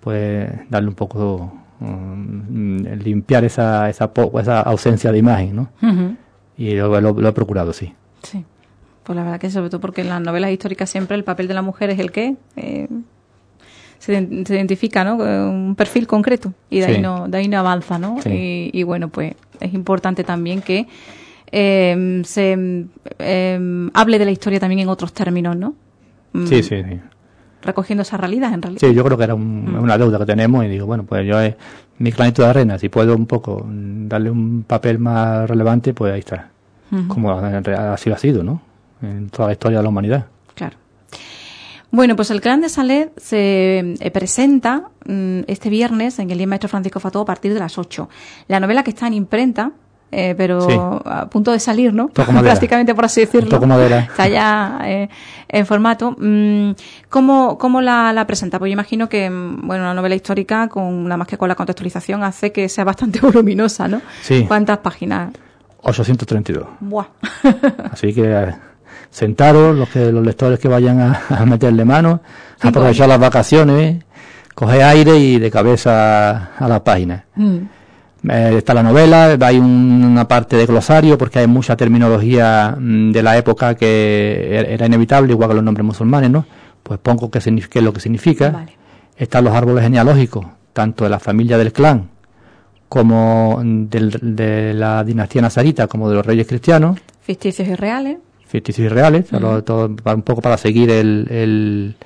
pues 0.00 0.48
darle 0.68 0.90
un 0.90 0.94
poco, 0.94 1.52
um, 1.80 2.84
limpiar 2.84 3.44
esa, 3.44 3.88
esa, 3.88 4.12
esa 4.38 4.60
ausencia 4.60 5.10
de 5.10 5.18
imagen, 5.18 5.56
¿no? 5.56 5.70
Y 6.58 6.74
lo, 6.74 7.00
lo, 7.00 7.28
he 7.28 7.32
procurado, 7.32 7.72
sí. 7.72 7.94
Sí. 8.22 8.44
Pues 9.02 9.16
la 9.16 9.24
verdad 9.24 9.40
que 9.40 9.50
sobre 9.50 9.70
todo 9.70 9.80
porque 9.80 10.02
en 10.02 10.10
las 10.10 10.20
novelas 10.20 10.50
históricas 10.50 10.90
siempre 10.90 11.16
el 11.16 11.24
papel 11.24 11.48
de 11.48 11.54
la 11.54 11.62
mujer 11.62 11.88
es 11.90 11.98
el 11.98 12.12
que 12.12 12.36
eh, 12.56 12.88
se, 14.02 14.14
identifica 14.14 15.04
¿no? 15.04 15.16
un 15.16 15.76
perfil 15.76 16.08
concreto 16.08 16.52
y 16.68 16.80
de 16.80 16.86
ahí 16.86 17.00
no 17.00 17.28
de 17.28 17.38
ahí 17.38 17.46
no 17.46 17.58
avanza 17.58 18.00
no 18.00 18.16
y, 18.24 18.82
bueno 18.82 19.08
pues 19.08 19.34
es 19.60 19.72
importante 19.74 20.24
también 20.24 20.60
que 20.60 20.88
eh, 21.52 22.22
se 22.24 22.86
eh, 23.20 23.90
hable 23.94 24.18
de 24.18 24.24
la 24.24 24.30
historia 24.32 24.58
también 24.58 24.80
en 24.80 24.88
otros 24.88 25.12
términos 25.12 25.56
no 25.56 25.74
mm. 26.32 26.46
sí 26.46 26.62
sí 26.62 26.82
sí. 26.82 27.00
Recogiendo 27.64 28.02
esa 28.02 28.16
realidad 28.16 28.52
en 28.52 28.60
realidad. 28.60 28.80
Sí 28.80 28.92
yo 28.92 29.04
creo 29.04 29.16
que 29.16 29.22
era 29.22 29.36
mm. 29.36 29.80
una 29.80 29.96
deuda 29.96 30.18
que 30.18 30.26
tenemos 30.26 30.64
y 30.64 30.68
digo 30.68 30.86
bueno 30.86 31.04
pues 31.04 31.24
yo 31.24 31.40
es 31.40 31.54
mi 31.98 32.10
planeta 32.10 32.42
de 32.42 32.48
arena 32.48 32.78
si 32.80 32.88
puedo 32.88 33.14
un 33.14 33.26
poco 33.26 33.64
darle 33.68 34.32
un 34.32 34.64
papel 34.64 34.98
más 34.98 35.48
relevante 35.48 35.94
pues 35.94 36.12
ahí 36.12 36.20
está. 36.20 36.48
Como 37.08 37.30
así 37.30 38.10
ha 38.10 38.18
sido 38.18 38.42
no 38.42 38.60
en 39.00 39.30
toda 39.30 39.46
la 39.48 39.52
historia 39.52 39.78
de 39.78 39.84
la 39.84 39.88
humanidad 39.88 40.26
bueno, 41.92 42.16
pues 42.16 42.30
el 42.30 42.40
clan 42.40 42.62
de 42.62 42.70
Salet 42.70 43.12
se 43.18 43.94
eh, 44.00 44.10
presenta 44.10 44.88
mm, 45.04 45.40
este 45.46 45.68
viernes 45.68 46.18
en 46.18 46.30
el 46.30 46.38
Día 46.38 46.46
Maestro 46.46 46.70
Francisco 46.70 47.00
Fató 47.00 47.20
a 47.20 47.24
partir 47.26 47.52
de 47.52 47.60
las 47.60 47.76
8. 47.76 48.08
La 48.48 48.60
novela 48.60 48.82
que 48.82 48.90
está 48.90 49.06
en 49.06 49.12
imprenta, 49.12 49.72
eh, 50.10 50.34
pero 50.34 51.02
a 51.04 51.28
punto 51.28 51.52
de 51.52 51.60
salir, 51.60 51.92
¿no? 51.92 52.08
Prácticamente, 52.08 52.94
por 52.94 53.04
así 53.04 53.20
decirlo. 53.20 53.60
Está 53.86 54.26
ya 54.26 54.80
eh, 54.86 55.10
en 55.48 55.66
formato. 55.66 56.16
Mm, 56.18 56.70
¿Cómo, 57.10 57.58
cómo 57.58 57.82
la, 57.82 58.24
presenta? 58.26 58.58
Pues 58.58 58.70
yo 58.70 58.72
imagino 58.72 59.10
que, 59.10 59.28
mm, 59.28 59.66
bueno, 59.66 59.84
una 59.84 59.92
novela 59.92 60.14
histórica, 60.14 60.68
con 60.68 61.04
nada 61.04 61.18
más 61.18 61.28
que 61.28 61.36
con 61.36 61.50
la 61.50 61.54
contextualización, 61.54 62.24
hace 62.24 62.52
que 62.52 62.70
sea 62.70 62.84
bastante 62.84 63.20
voluminosa, 63.22 63.86
¿no? 63.86 64.00
Sí. 64.22 64.46
¿Cuántas 64.48 64.78
páginas? 64.78 65.34
832. 65.82 66.66
Buah. 66.80 67.06
Así 67.92 68.14
que 68.14 68.54
sentaros, 69.12 69.76
los 69.76 69.88
que 69.90 70.10
los 70.10 70.24
lectores 70.24 70.58
que 70.58 70.66
vayan 70.66 71.00
a, 71.00 71.44
meterle 71.46 71.84
mano, 71.84 72.20
aprovechar 72.60 73.08
las 73.08 73.20
vacaciones, 73.20 74.02
coger 74.54 74.82
aire 74.82 75.16
y 75.18 75.38
de 75.38 75.50
cabeza 75.50 76.56
a 76.56 76.68
la 76.68 76.82
página. 76.82 77.26
Mm. 77.36 77.58
Eh, 78.28 78.54
está 78.56 78.72
la 78.72 78.82
novela, 78.82 79.36
hay 79.40 79.58
una 79.58 80.26
parte 80.26 80.56
de 80.56 80.64
glosario 80.64 81.18
porque 81.18 81.40
hay 81.40 81.46
mucha 81.46 81.76
terminología 81.76 82.76
mm, 82.78 83.10
de 83.10 83.22
la 83.22 83.36
época 83.36 83.74
que 83.74 84.48
er, 84.50 84.70
era 84.70 84.86
inevitable, 84.86 85.32
igual 85.32 85.50
que 85.50 85.54
los 85.56 85.64
nombres 85.64 85.84
musulmanes, 85.84 86.30
¿no? 86.30 86.46
Pues 86.82 86.98
pongo 87.00 87.30
qué, 87.30 87.40
qué 87.40 87.78
es 87.78 87.84
lo 87.84 87.92
que 87.92 88.00
significa. 88.00 88.66
Están 89.16 89.44
los 89.44 89.54
árboles 89.54 89.84
genealógicos, 89.84 90.46
tanto 90.72 91.04
de 91.04 91.10
la 91.10 91.20
familia 91.20 91.58
del 91.58 91.72
clan 91.72 92.08
como 92.88 93.60
del, 93.64 94.10
de 94.36 94.74
la 94.74 95.02
dinastía 95.02 95.40
nazarita, 95.40 95.86
como 95.86 96.10
de 96.10 96.16
los 96.16 96.26
reyes 96.26 96.46
cristianos. 96.46 96.98
Ficticios 97.22 97.66
y 97.66 97.74
reales 97.74 98.18
ficticios 98.52 98.84
y 98.84 98.88
reales, 98.94 99.32
un 99.32 100.22
poco 100.22 100.42
para 100.42 100.58
seguir 100.58 100.90
el, 100.90 101.96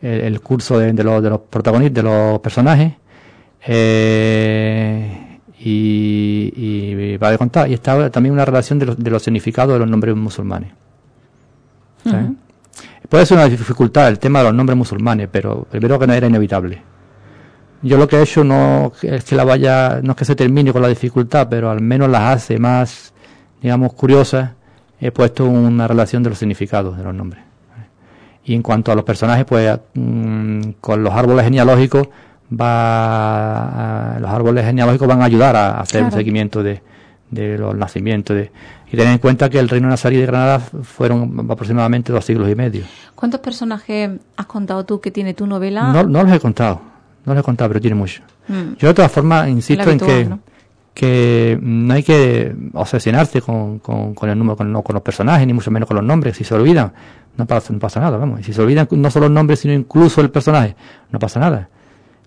el, 0.00 0.40
curso 0.40 0.78
de, 0.78 0.94
los, 0.94 1.22
de 1.22 1.28
los 1.28 1.40
protagonistas, 1.40 2.02
de 2.02 2.10
los 2.10 2.40
personajes. 2.40 2.94
Eh, 3.66 5.38
y, 5.58 6.52
y, 6.56 7.16
va 7.18 7.28
a 7.28 7.36
contar. 7.36 7.70
Y 7.70 7.74
está 7.74 8.08
también 8.08 8.32
una 8.32 8.46
relación 8.46 8.78
de 8.78 8.86
los, 8.86 8.98
de 8.98 9.10
los 9.10 9.22
significados 9.22 9.74
de 9.74 9.78
los 9.78 9.88
nombres 9.88 10.16
musulmanes. 10.16 10.72
Puede 13.06 13.26
ser 13.26 13.36
una 13.36 13.48
dificultad 13.48 14.08
el 14.08 14.18
tema 14.18 14.38
de 14.38 14.46
los 14.46 14.54
nombres 14.54 14.78
musulmanes, 14.78 15.28
pero 15.30 15.66
primero 15.70 15.98
que 15.98 16.06
no 16.06 16.14
era 16.14 16.26
inevitable. 16.28 16.82
Yo 17.82 17.98
lo 17.98 18.08
que 18.08 18.16
he 18.16 18.22
hecho 18.22 18.42
no 18.42 18.92
es 19.02 19.24
que 19.24 19.36
la 19.36 19.44
vaya, 19.44 20.00
no 20.02 20.12
es 20.12 20.16
que 20.16 20.24
se 20.24 20.34
termine 20.34 20.72
con 20.72 20.80
la 20.80 20.88
dificultad, 20.88 21.48
pero 21.50 21.70
al 21.70 21.82
menos 21.82 22.08
las 22.08 22.36
hace 22.36 22.58
más, 22.58 23.12
digamos, 23.60 23.92
curiosas 23.92 24.52
he 25.00 25.10
puesto 25.10 25.46
una 25.46 25.88
relación 25.88 26.22
de 26.22 26.30
los 26.30 26.38
significados 26.38 26.96
de 26.96 27.04
los 27.04 27.14
nombres. 27.14 27.42
Y 28.44 28.54
en 28.54 28.62
cuanto 28.62 28.90
a 28.90 28.94
los 28.94 29.04
personajes, 29.04 29.44
pues 29.44 29.78
mm, 29.94 30.60
con 30.80 31.02
los 31.02 31.12
árboles 31.12 31.44
genealógicos 31.44 32.08
va 32.52 34.16
los 34.20 34.30
árboles 34.30 34.64
genealógicos 34.64 35.06
van 35.06 35.22
a 35.22 35.24
ayudar 35.24 35.54
a, 35.56 35.80
hacer 35.80 36.02
un 36.02 36.10
seguimiento 36.10 36.62
de, 36.62 36.82
de 37.30 37.58
los 37.58 37.76
nacimientos. 37.76 38.36
De, 38.36 38.50
y 38.92 38.96
tener 38.96 39.12
en 39.12 39.18
cuenta 39.18 39.48
que 39.48 39.58
el 39.58 39.68
reino 39.68 39.88
nazarí 39.88 40.16
de 40.16 40.26
Granada 40.26 40.58
fueron 40.58 41.46
aproximadamente 41.48 42.12
dos 42.12 42.24
siglos 42.24 42.50
y 42.50 42.56
medio. 42.56 42.84
¿Cuántos 43.14 43.40
personajes 43.40 44.10
has 44.36 44.46
contado 44.46 44.84
tú 44.84 45.00
que 45.00 45.12
tiene 45.12 45.32
tu 45.32 45.46
novela? 45.46 45.92
No, 45.92 46.02
no 46.02 46.24
los 46.24 46.32
he 46.32 46.40
contado, 46.40 46.80
no 47.24 47.34
los 47.34 47.42
he 47.42 47.44
contado, 47.44 47.68
pero 47.70 47.80
tiene 47.80 47.94
muchos. 47.94 48.24
Mm. 48.48 48.74
Yo 48.78 48.88
de 48.88 48.94
todas 48.94 49.12
formas 49.12 49.48
insisto 49.48 49.88
en 49.88 50.00
que, 50.00 50.24
¿no? 50.24 50.40
Que 50.94 51.58
no 51.60 51.94
hay 51.94 52.02
que 52.02 52.54
obsesionarse 52.72 53.40
con, 53.40 53.78
con, 53.78 54.14
con 54.14 54.28
el 54.28 54.38
número, 54.38 54.56
con, 54.56 54.72
no, 54.72 54.82
con, 54.82 54.94
los 54.94 55.02
personajes, 55.02 55.46
ni 55.46 55.52
mucho 55.52 55.70
menos 55.70 55.86
con 55.86 55.96
los 55.96 56.04
nombres. 56.04 56.36
Si 56.36 56.44
se 56.44 56.54
olvidan, 56.54 56.92
no 57.36 57.46
pasa, 57.46 57.72
no 57.72 57.78
pasa 57.78 58.00
nada, 58.00 58.18
vamos. 58.18 58.40
Y 58.40 58.42
si 58.42 58.52
se 58.52 58.60
olvidan 58.60 58.88
no 58.90 59.10
solo 59.10 59.26
los 59.26 59.34
nombres, 59.34 59.60
sino 59.60 59.74
incluso 59.74 60.20
el 60.20 60.30
personaje, 60.30 60.76
no 61.10 61.18
pasa 61.18 61.40
nada. 61.40 61.68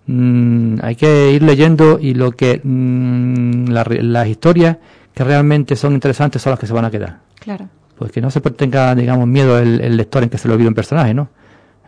Mm, 0.06 0.76
hay 0.82 0.96
que 0.96 1.30
ir 1.32 1.42
leyendo 1.42 1.98
y 1.98 2.14
lo 2.14 2.32
que 2.32 2.60
mm, 2.62 3.68
las 3.68 4.28
historias 4.28 4.76
que 5.14 5.24
realmente 5.24 5.76
son 5.76 5.94
interesantes 5.94 6.42
son 6.42 6.50
las 6.50 6.58
que 6.58 6.66
se 6.66 6.72
van 6.72 6.84
a 6.84 6.90
quedar. 6.90 7.18
Claro. 7.38 7.68
Pues 7.96 8.10
que 8.10 8.20
no 8.20 8.30
se 8.30 8.40
tenga, 8.40 8.94
digamos, 8.94 9.26
miedo 9.28 9.58
el, 9.58 9.96
lector 9.96 10.22
en 10.24 10.28
que 10.28 10.38
se 10.38 10.48
le 10.48 10.54
olvide 10.54 10.68
un 10.68 10.74
personaje, 10.74 11.14
¿no? 11.14 11.28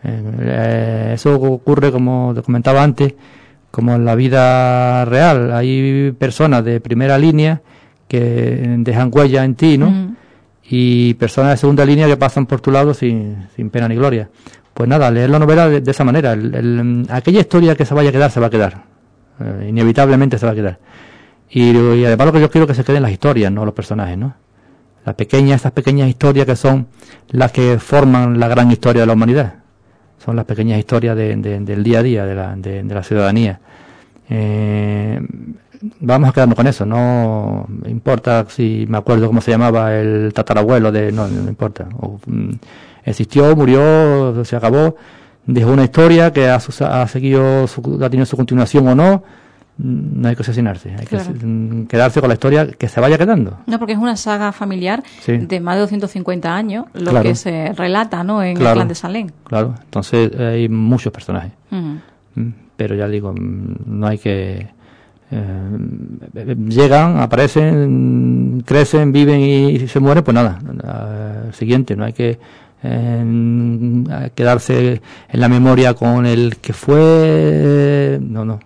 Eh, 0.04 0.22
eh, 0.40 1.10
eso 1.14 1.34
ocurre, 1.34 1.90
como 1.90 2.32
te 2.34 2.42
comentaba 2.42 2.82
antes, 2.82 3.14
como 3.70 3.94
en 3.94 4.04
la 4.04 4.14
vida 4.14 5.04
real. 5.04 5.52
Hay 5.52 6.12
personas 6.18 6.64
de 6.64 6.80
primera 6.80 7.18
línea 7.18 7.62
que 8.08 8.76
dejan 8.78 9.10
huella 9.12 9.44
en 9.44 9.54
ti, 9.54 9.78
¿no? 9.78 10.14
Y 10.68 11.14
personas 11.14 11.52
de 11.52 11.56
segunda 11.58 11.84
línea 11.84 12.06
que 12.06 12.16
pasan 12.16 12.46
por 12.46 12.60
tu 12.60 12.70
lado 12.70 12.94
sin, 12.94 13.48
sin 13.54 13.70
pena 13.70 13.88
ni 13.88 13.96
gloria. 13.96 14.28
Pues 14.76 14.88
nada, 14.90 15.10
leer 15.10 15.30
la 15.30 15.38
novela 15.38 15.68
de, 15.68 15.90
esa 15.90 16.04
manera. 16.04 16.32
El, 16.32 17.06
aquella 17.08 17.40
historia 17.40 17.74
que 17.74 17.86
se 17.86 17.94
vaya 17.94 18.10
a 18.10 18.12
quedar, 18.12 18.30
se 18.30 18.40
va 18.40 18.48
a 18.48 18.50
quedar. 18.50 18.84
Eh, 19.40 19.68
inevitablemente 19.70 20.38
se 20.38 20.44
va 20.44 20.52
a 20.52 20.54
quedar. 20.54 20.78
Y, 21.48 22.04
además 22.04 22.26
lo 22.26 22.32
que 22.34 22.40
yo 22.40 22.50
quiero 22.50 22.66
que 22.66 22.74
se 22.74 22.84
queden 22.84 23.02
las 23.02 23.10
historias, 23.12 23.50
no 23.50 23.64
los 23.64 23.72
personajes, 23.72 24.18
¿no? 24.18 24.34
Las 25.06 25.14
pequeñas, 25.14 25.56
estas 25.56 25.72
pequeñas 25.72 26.08
historias 26.08 26.44
que 26.44 26.56
son 26.56 26.88
las 27.28 27.52
que 27.52 27.78
forman 27.78 28.38
la 28.38 28.48
gran 28.48 28.70
historia 28.70 29.02
de 29.02 29.06
la 29.06 29.12
humanidad. 29.14 29.54
Son 30.24 30.36
las 30.36 30.44
pequeñas 30.44 30.78
historias 30.78 31.16
de, 31.16 31.36
del 31.36 31.82
día 31.82 32.00
a 32.00 32.02
día, 32.02 32.26
de 32.26 32.34
la, 32.34 32.56
de, 32.56 32.82
la 32.82 33.02
ciudadanía. 33.02 33.60
Eh, 34.28 35.20
vamos 36.00 36.30
a 36.30 36.32
quedarnos 36.32 36.56
con 36.56 36.66
eso, 36.66 36.84
no 36.84 37.66
importa 37.86 38.46
si 38.48 38.86
me 38.88 38.98
acuerdo 38.98 39.26
cómo 39.26 39.40
se 39.40 39.50
llamaba 39.52 39.94
el 39.94 40.32
tatarabuelo 40.34 40.90
de, 40.90 41.12
no, 41.12 41.28
no 41.28 41.48
importa. 41.48 41.86
Mm, 42.26 42.52
existió, 43.04 43.54
murió, 43.54 44.44
se 44.44 44.56
acabó, 44.56 44.96
dejó 45.46 45.70
una 45.72 45.84
historia 45.84 46.32
que 46.32 46.48
ha, 46.48 46.56
ha 46.56 47.08
seguido, 47.08 47.66
su, 47.66 48.00
ha 48.02 48.10
tenido 48.10 48.26
su 48.26 48.36
continuación 48.36 48.88
o 48.88 48.94
no, 48.94 49.22
no 49.78 50.28
hay 50.28 50.36
que 50.36 50.42
asesinarse, 50.42 50.94
hay 50.98 51.06
que 51.06 51.16
mm, 51.18 51.86
quedarse 51.86 52.20
con 52.20 52.28
la 52.28 52.34
historia 52.34 52.66
que 52.66 52.88
se 52.88 53.00
vaya 53.00 53.18
quedando. 53.18 53.58
No, 53.66 53.78
porque 53.78 53.92
es 53.92 53.98
una 53.98 54.16
saga 54.16 54.52
familiar 54.52 55.02
de 55.26 55.60
más 55.60 55.76
de 55.76 55.80
250 55.82 56.54
años, 56.54 56.86
lo 56.94 57.20
que 57.22 57.34
se 57.34 57.72
relata 57.74 58.24
¿no? 58.24 58.42
en 58.42 58.56
el 58.56 58.62
clan 58.62 58.88
de 58.88 58.94
Salén. 58.94 59.32
Claro, 59.44 59.74
entonces 59.84 60.34
hay 60.38 60.68
muchos 60.68 61.12
personajes. 61.12 61.52
Mm, 61.70 62.48
pero 62.76 62.94
ya 62.94 63.08
digo, 63.08 63.34
no 63.34 64.06
hay 64.06 64.18
que... 64.18 64.74
Eh, 65.28 66.56
llegan, 66.68 67.18
aparecen, 67.18 68.62
crecen, 68.64 69.10
viven 69.10 69.40
y 69.40 69.88
se 69.88 69.98
mueren, 69.98 70.22
pues 70.22 70.34
nada, 70.34 70.60
siguiente, 71.52 71.96
no 71.96 72.04
hay 72.04 72.12
que 72.12 72.38
quedarse 74.34 75.02
en 75.28 75.40
la 75.40 75.48
memoria 75.48 75.94
con 75.94 76.24
el 76.26 76.58
que 76.58 76.72
fue, 76.72 78.20
no, 78.22 78.44
no, 78.44 78.60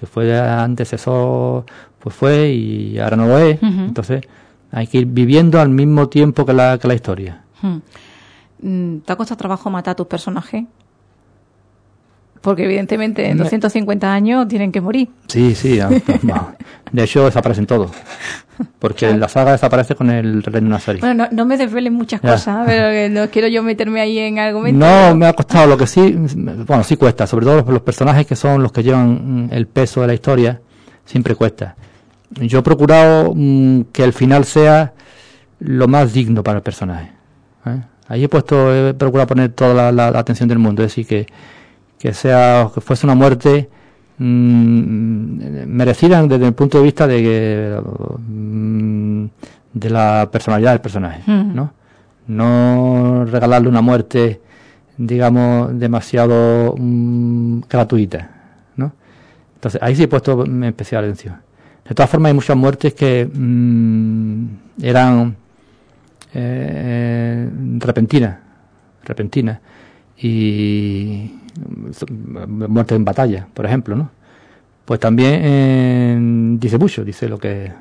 que 0.00 0.06
fue 0.06 0.40
antes 0.40 0.94
eso, 0.94 1.66
pues 1.98 2.14
fue 2.16 2.48
y 2.48 2.98
ahora 2.98 3.16
no 3.16 3.26
lo 3.26 3.38
es. 3.38 3.62
Entonces 3.62 4.22
hay 4.72 4.86
que 4.86 4.98
ir 4.98 5.06
viviendo 5.06 5.60
al 5.60 5.68
mismo 5.68 6.08
tiempo 6.08 6.46
que 6.46 6.54
la, 6.54 6.78
que 6.78 6.88
la 6.88 6.94
historia. 6.94 7.44
Mm, 8.62 8.98
¿Te 9.00 9.12
ha 9.12 9.16
costado 9.16 9.36
trabajo 9.36 9.68
matar 9.68 9.92
a 9.92 9.94
tus 9.96 10.06
personajes? 10.06 10.64
Porque 12.40 12.64
evidentemente 12.64 13.28
en 13.28 13.36
250 13.36 14.12
años 14.12 14.48
tienen 14.48 14.72
que 14.72 14.80
morir. 14.80 15.08
Sí, 15.28 15.54
sí. 15.54 15.78
De 16.92 17.04
hecho 17.04 17.24
desaparecen 17.24 17.66
todos. 17.66 17.90
Porque 18.78 19.08
en 19.08 19.20
la 19.20 19.28
saga 19.28 19.52
desaparece 19.52 19.94
con 19.94 20.10
el 20.10 20.42
reino 20.42 20.68
nazarí. 20.68 21.00
Bueno, 21.00 21.28
no, 21.30 21.46
me 21.46 21.56
desvelen 21.56 21.94
muchas 21.94 22.20
cosas, 22.20 22.64
pero 22.66 23.08
no 23.10 23.30
quiero 23.30 23.48
yo 23.48 23.62
meterme 23.62 24.00
ahí 24.00 24.18
en 24.18 24.38
argumentos. 24.38 24.80
No, 24.80 25.14
me 25.14 25.26
ha 25.26 25.32
costado 25.32 25.66
lo 25.66 25.76
que 25.78 25.86
sí, 25.86 26.14
bueno, 26.36 26.84
sí 26.84 26.96
cuesta, 26.96 27.26
sobre 27.26 27.46
todo 27.46 27.64
los, 27.70 27.82
personajes 27.82 28.26
que 28.26 28.36
son 28.36 28.62
los 28.62 28.72
que 28.72 28.82
llevan 28.82 29.46
mm, 29.46 29.52
el 29.52 29.66
peso 29.66 30.02
de 30.02 30.08
la 30.08 30.14
historia, 30.14 30.60
siempre 31.04 31.34
cuesta. 31.34 31.74
Yo 32.30 32.58
he 32.58 32.62
procurado 32.62 33.32
mm, 33.34 33.82
que 33.92 34.04
el 34.04 34.12
final 34.12 34.44
sea 34.44 34.92
lo 35.60 35.88
más 35.88 36.12
digno 36.12 36.42
para 36.42 36.58
el 36.58 36.62
personaje. 36.62 37.12
¿eh? 37.66 37.80
Ahí 38.08 38.24
he 38.24 38.28
puesto, 38.28 38.74
he 38.74 38.94
procurado 38.94 39.28
poner 39.28 39.52
toda 39.52 39.92
la, 39.92 40.08
atención 40.08 40.48
del 40.48 40.58
mundo, 40.58 40.82
es 40.82 40.90
decir, 40.90 41.06
que, 41.06 41.26
que 42.00 42.14
sea, 42.14 42.70
que 42.74 42.80
fuese 42.80 43.06
una 43.06 43.14
muerte 43.14 43.68
mmm, 44.16 45.66
merecida 45.66 46.26
desde 46.26 46.46
el 46.46 46.54
punto 46.54 46.78
de 46.78 46.84
vista 46.84 47.06
de, 47.06 47.80
mm, 48.26 49.24
de 49.74 49.90
la 49.90 50.28
personalidad 50.32 50.72
del 50.72 50.80
personaje, 50.80 51.22
¿no? 51.30 51.74
No 52.26 53.26
regalarle 53.26 53.68
una 53.68 53.82
muerte, 53.82 54.40
digamos, 54.96 55.78
demasiado 55.78 56.74
mm, 56.78 57.60
gratuita, 57.68 58.30
¿no? 58.76 58.92
Entonces, 59.56 59.80
ahí 59.82 59.94
sí 59.94 60.04
he 60.04 60.08
puesto 60.08 60.44
especial 60.64 61.04
atención. 61.04 61.36
De 61.86 61.94
todas 61.94 62.08
formas, 62.08 62.30
hay 62.30 62.34
muchas 62.34 62.56
muertes 62.56 62.94
que 62.94 63.28
mm, 63.30 64.44
eran 64.82 65.36
eh, 66.32 67.50
repentinas, 67.78 68.38
repentinas, 69.04 69.58
y 70.16 71.39
muerte 72.46 72.94
en 72.94 73.04
batalla, 73.04 73.46
por 73.52 73.66
ejemplo, 73.66 73.96
¿no? 73.96 74.10
Pues 74.84 74.98
también 74.98 75.40
eh, 75.44 76.18
dice 76.58 76.78
mucho, 76.78 77.04
dice 77.04 77.28
lo 77.28 77.38
que 77.38 77.72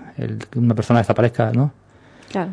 una 0.55 0.75
persona 0.75 0.99
desaparezca, 0.99 1.51
¿no? 1.51 1.71
Claro 2.32 2.51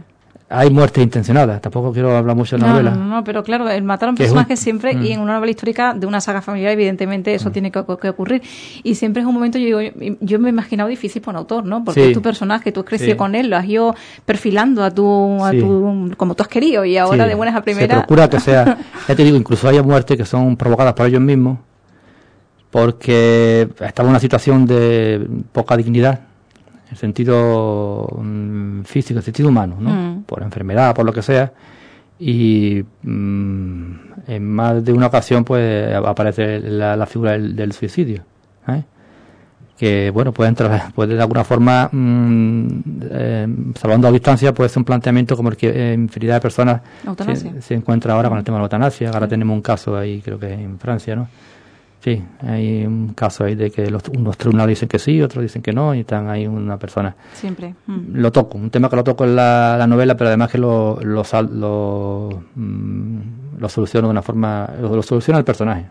hay 0.48 0.70
muertes 0.70 1.02
intencionadas. 1.02 1.60
Tampoco 1.60 1.92
quiero 1.92 2.16
hablar 2.16 2.36
mucho 2.36 2.56
de 2.56 2.62
la 2.62 2.68
novela. 2.68 2.90
No, 2.92 3.04
no, 3.04 3.24
pero 3.24 3.42
claro, 3.42 3.68
el 3.68 3.82
matar 3.82 4.08
a 4.08 4.10
un 4.10 4.16
personaje 4.16 4.56
siempre, 4.56 4.92
y 4.92 4.96
mm. 4.96 5.12
en 5.12 5.20
una 5.20 5.34
novela 5.34 5.50
histórica 5.50 5.92
de 5.92 6.06
una 6.06 6.20
saga 6.20 6.40
familiar, 6.40 6.72
evidentemente 6.72 7.34
eso 7.34 7.50
mm. 7.50 7.52
tiene 7.52 7.72
que, 7.72 7.80
ocurrir. 7.80 8.42
Y 8.84 8.94
siempre 8.94 9.22
es 9.22 9.26
un 9.26 9.34
momento, 9.34 9.58
yo 9.58 9.78
digo, 9.78 10.16
yo 10.20 10.38
me 10.38 10.48
he 10.48 10.52
imaginado 10.52 10.88
difícil 10.88 11.20
para 11.20 11.32
un 11.32 11.36
autor, 11.38 11.64
¿no? 11.64 11.82
Porque 11.82 12.08
es 12.08 12.12
tu 12.12 12.22
personaje, 12.22 12.70
tú 12.70 12.80
has 12.80 12.86
crecido 12.86 13.16
con 13.16 13.34
él, 13.34 13.50
lo 13.50 13.56
has 13.56 13.66
ido 13.66 13.94
perfilando 14.24 14.84
a 14.84 14.90
tu, 14.92 15.44
a 15.44 15.50
tu 15.50 16.12
como 16.16 16.34
tú 16.36 16.42
has 16.44 16.48
querido, 16.48 16.84
y 16.84 16.96
ahora 16.96 17.26
de 17.26 17.34
buenas 17.34 17.56
a 17.56 17.62
primeras. 17.62 17.88
Se 17.88 17.96
procura 18.02 18.30
que 18.30 18.38
sea, 18.38 18.78
ya 19.08 19.16
te 19.16 19.24
digo, 19.24 19.36
incluso 19.36 19.68
haya 19.68 19.82
muertes 19.82 20.16
que 20.16 20.24
son 20.24 20.56
provocadas 20.56 20.94
por 20.94 21.06
ellos 21.06 21.20
mismos, 21.20 21.58
porque 22.70 23.68
estaba 23.80 24.06
en 24.06 24.10
una 24.10 24.20
situación 24.20 24.64
de 24.66 25.26
poca 25.52 25.76
dignidad 25.76 26.20
en 26.90 26.96
sentido 26.96 28.08
mm, 28.20 28.82
físico, 28.82 29.18
en 29.18 29.24
sentido 29.24 29.48
humano, 29.48 29.76
¿no? 29.80 29.90
Mm. 29.90 30.22
Por 30.22 30.42
enfermedad, 30.42 30.94
por 30.94 31.04
lo 31.04 31.12
que 31.12 31.22
sea. 31.22 31.52
Y 32.18 32.82
mm, 33.02 33.92
en 34.28 34.50
más 34.50 34.84
de 34.84 34.92
una 34.92 35.06
ocasión, 35.06 35.44
pues 35.44 35.94
aparece 35.94 36.60
la, 36.60 37.06
figura 37.06 37.32
del, 37.32 37.72
suicidio. 37.72 38.22
¿eh? 38.68 38.82
Que, 39.76 40.10
bueno, 40.10 40.32
puede 40.32 40.48
entrar, 40.48 40.92
puede 40.94 41.14
de 41.14 41.20
alguna 41.20 41.44
forma, 41.44 41.90
eh, 41.92 43.46
salvando 43.78 44.08
a 44.08 44.12
distancia, 44.12 44.54
puede 44.54 44.70
ser 44.70 44.78
un 44.78 44.84
planteamiento 44.84 45.36
como 45.36 45.50
el 45.50 45.56
que 45.56 45.92
en 45.92 46.04
infinidad 46.04 46.36
de 46.36 46.40
personas 46.40 46.80
se, 47.34 47.60
se, 47.60 47.74
encuentra 47.74 48.14
ahora 48.14 48.28
con 48.28 48.38
el 48.38 48.44
tema 48.44 48.56
de 48.56 48.60
la 48.60 48.64
eutanasia. 48.64 49.10
Ahora 49.10 49.28
tenemos 49.28 49.54
un 49.54 49.62
caso 49.62 49.96
ahí, 49.96 50.22
creo 50.22 50.38
que 50.38 50.52
en 50.52 50.78
Francia, 50.78 51.14
¿no? 51.16 51.28
Sí, 52.00 52.22
hay 52.40 52.86
un 52.86 53.14
caso 53.14 53.44
ahí 53.44 53.54
de 53.54 53.70
que 53.70 53.90
los, 53.90 54.02
unos 54.16 54.36
tribunales 54.36 54.76
dicen 54.76 54.88
que 54.88 54.98
sí, 54.98 55.20
otros 55.20 55.42
dicen 55.42 55.60
que 55.60 55.72
no, 55.72 55.94
y 55.94 56.00
están 56.00 56.28
ahí 56.28 56.46
una 56.46 56.78
persona. 56.78 57.16
Siempre. 57.32 57.74
Mm. 57.86 58.16
Lo 58.16 58.30
toco, 58.30 58.58
un 58.58 58.70
tema 58.70 58.88
que 58.88 58.96
lo 58.96 59.04
toco 59.04 59.24
en 59.24 59.34
la, 59.34 59.84
novela, 59.88 60.16
pero 60.16 60.28
además 60.28 60.50
que 60.50 60.58
lo, 60.58 61.00
lo, 61.02 61.24
lo, 61.50 62.42
mm, 62.54 63.18
lo 63.58 63.68
soluciono 63.68 64.08
de 64.08 64.12
una 64.12 64.22
forma, 64.22 64.70
lo 64.80 65.02
soluciona 65.02 65.38
el 65.38 65.44
personaje 65.44 65.86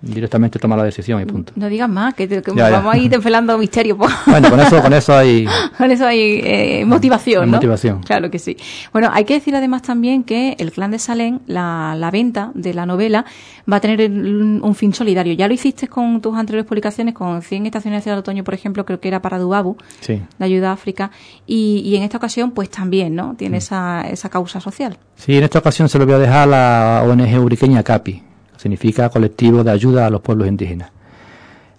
directamente 0.00 0.58
toma 0.58 0.76
la 0.76 0.84
decisión 0.84 1.20
y 1.20 1.24
punto. 1.24 1.52
No 1.56 1.68
digas 1.68 1.88
más, 1.88 2.14
que, 2.14 2.42
vamos 2.46 2.94
a 2.94 2.98
ir 2.98 3.10
desvelando 3.10 3.56
misterio. 3.58 3.96
Bueno, 3.96 4.50
con 4.50 4.60
eso, 4.60 4.82
con 4.82 4.92
eso 4.92 5.14
hay... 5.14 5.46
con 5.78 5.90
eso 5.90 6.06
hay 6.06 6.40
eh, 6.42 6.84
motivación, 6.84 7.50
¿no? 7.50 7.56
Motivación. 7.56 8.02
Claro 8.02 8.30
que 8.30 8.38
sí. 8.38 8.56
Bueno, 8.92 9.10
hay 9.12 9.24
que 9.24 9.34
decir 9.34 9.54
además 9.56 9.82
también 9.82 10.22
que 10.24 10.56
el 10.58 10.72
clan 10.72 10.90
de 10.90 10.98
Salén, 10.98 11.40
la, 11.46 11.94
la 11.96 12.10
venta 12.10 12.50
de 12.54 12.74
la 12.74 12.86
novela, 12.86 13.24
va 13.70 13.76
a 13.76 13.80
tener 13.80 14.10
un, 14.10 14.74
fin 14.74 14.92
solidario. 14.92 15.32
Ya 15.32 15.48
lo 15.48 15.54
hiciste 15.54 15.88
con 15.88 16.20
tus 16.20 16.36
anteriores 16.36 16.68
publicaciones, 16.68 17.14
con 17.14 17.40
100 17.40 17.66
estaciones 17.66 18.04
de 18.04 18.12
otoño, 18.12 18.44
por 18.44 18.54
ejemplo, 18.54 18.84
creo 18.84 19.00
que 19.00 19.08
era 19.08 19.22
para 19.22 19.38
Dubabu, 19.38 19.76
sí. 20.00 20.20
de 20.38 20.44
ayuda 20.44 20.70
a 20.70 20.72
África, 20.72 21.10
y, 21.46 21.82
y 21.84 21.96
en 21.96 22.02
esta 22.02 22.18
ocasión, 22.18 22.50
pues 22.50 22.68
también, 22.68 23.14
¿no? 23.14 23.34
Tiene 23.36 23.58
esa, 23.58 24.06
esa 24.08 24.28
causa 24.28 24.60
social. 24.60 24.98
Sí, 25.16 25.36
en 25.36 25.44
esta 25.44 25.58
ocasión 25.58 25.88
se 25.88 25.98
lo 25.98 26.04
voy 26.04 26.14
a 26.14 26.18
dejar 26.18 26.42
a 26.42 26.46
la 26.46 27.02
ONG 27.06 27.42
Uriqueña 27.42 27.82
CAPI 27.82 28.22
significa 28.56 29.08
colectivo 29.08 29.62
de 29.64 29.70
ayuda 29.70 30.06
a 30.06 30.10
los 30.10 30.20
pueblos 30.20 30.48
indígenas. 30.48 30.90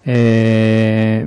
Eh, 0.06 1.26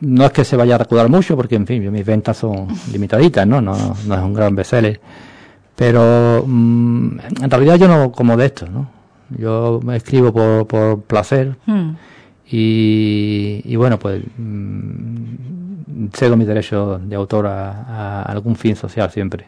no 0.00 0.24
es 0.24 0.32
que 0.32 0.44
se 0.44 0.56
vaya 0.56 0.74
a 0.74 0.78
recaudar 0.78 1.08
mucho, 1.08 1.36
porque 1.36 1.54
en 1.56 1.66
fin, 1.66 1.90
mis 1.92 2.04
ventas 2.04 2.36
son 2.36 2.68
limitaditas, 2.92 3.46
¿no? 3.46 3.60
No, 3.60 3.96
no 4.06 4.14
es 4.14 4.20
un 4.20 4.34
gran 4.34 4.54
bestseller. 4.54 5.00
Pero 5.76 6.44
mm, 6.46 7.18
en 7.42 7.50
realidad 7.50 7.76
yo 7.76 7.88
no 7.88 8.12
como 8.12 8.36
de 8.36 8.46
esto, 8.46 8.66
¿no? 8.66 8.88
Yo 9.38 9.80
me 9.82 9.96
escribo 9.96 10.32
por, 10.32 10.66
por 10.66 11.02
placer 11.02 11.56
hmm. 11.66 11.90
y, 12.50 13.62
y, 13.64 13.76
bueno, 13.76 13.98
pues 13.98 14.22
mm, 14.36 16.08
cedo 16.12 16.36
mis 16.36 16.46
derechos 16.46 17.08
de 17.08 17.16
autor 17.16 17.46
a 17.46 18.22
algún 18.22 18.56
fin 18.56 18.76
social 18.76 19.10
siempre. 19.10 19.46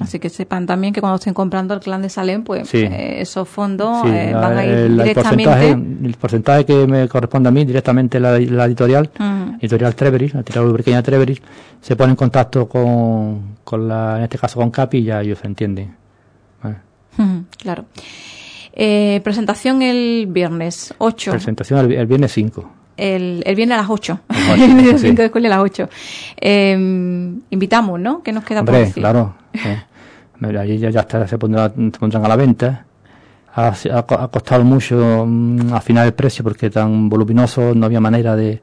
Así 0.00 0.18
que 0.18 0.30
sepan 0.30 0.66
también 0.66 0.92
que 0.92 1.00
cuando 1.00 1.16
estén 1.16 1.34
comprando 1.34 1.74
el 1.74 1.80
clan 1.80 2.02
de 2.02 2.08
Salem, 2.08 2.42
pues 2.42 2.72
eh, 2.74 3.20
esos 3.20 3.48
fondos 3.48 4.04
eh, 4.06 4.32
van 4.34 4.58
a 4.58 4.64
ir 4.64 4.72
el, 4.72 4.98
directamente. 4.98 5.70
El 5.70 6.14
porcentaje, 6.14 6.64
que 6.64 6.86
me 6.86 7.08
corresponde 7.08 7.48
a 7.48 7.52
mí, 7.52 7.64
directamente 7.64 8.18
la, 8.18 8.38
la 8.38 8.64
editorial, 8.64 9.10
editorial 9.60 9.94
Trevery, 9.94 10.28
la 10.30 10.40
editorial 10.40 10.74
pequeña 10.74 11.02
Trevery, 11.02 11.40
se 11.80 11.94
pone 11.96 12.10
en 12.10 12.16
contacto 12.16 12.68
con, 12.68 13.56
con 13.62 13.86
la, 13.86 14.18
en 14.18 14.24
este 14.24 14.38
caso 14.38 14.58
con 14.58 14.70
Capi 14.70 14.98
y 14.98 15.04
ya 15.04 15.20
ellos 15.20 15.38
se 15.38 15.46
entienden. 15.46 15.94
claro. 17.58 17.84
Eh, 18.76 19.20
presentación 19.22 19.82
el 19.82 20.26
viernes 20.28 20.92
8. 20.98 21.30
Presentación 21.30 21.92
el, 21.92 22.06
viernes 22.06 22.32
5 22.32 22.70
el, 22.96 23.42
el 23.44 23.54
viernes 23.54 23.78
a 23.78 23.82
las 23.82 23.90
8. 23.90 24.20
el 24.58 24.98
5 24.98 25.22
de 25.22 25.28
julio 25.28 25.52
a 25.52 25.56
las 25.56 25.64
8. 25.64 25.88
Em, 26.36 27.40
invitamos, 27.50 28.00
¿no? 28.00 28.22
¿Qué 28.22 28.32
nos 28.32 28.44
queda 28.44 28.64
por 28.64 28.74
decir? 28.74 29.02
claro. 29.02 29.34
allí 30.58 30.78
ya, 30.78 30.88
está, 30.88 31.26
se, 31.26 31.38
pondrán 31.38 32.24
a 32.24 32.28
la 32.28 32.36
venta. 32.36 32.84
Ha, 33.56 33.72
costado 34.30 34.64
mucho 34.64 35.24
mm, 35.26 35.72
afinar 35.72 36.06
el 36.06 36.12
precio 36.12 36.42
porque 36.42 36.70
tan 36.70 37.08
voluminoso 37.08 37.74
no 37.74 37.86
había 37.86 38.00
manera 38.00 38.34
de. 38.34 38.60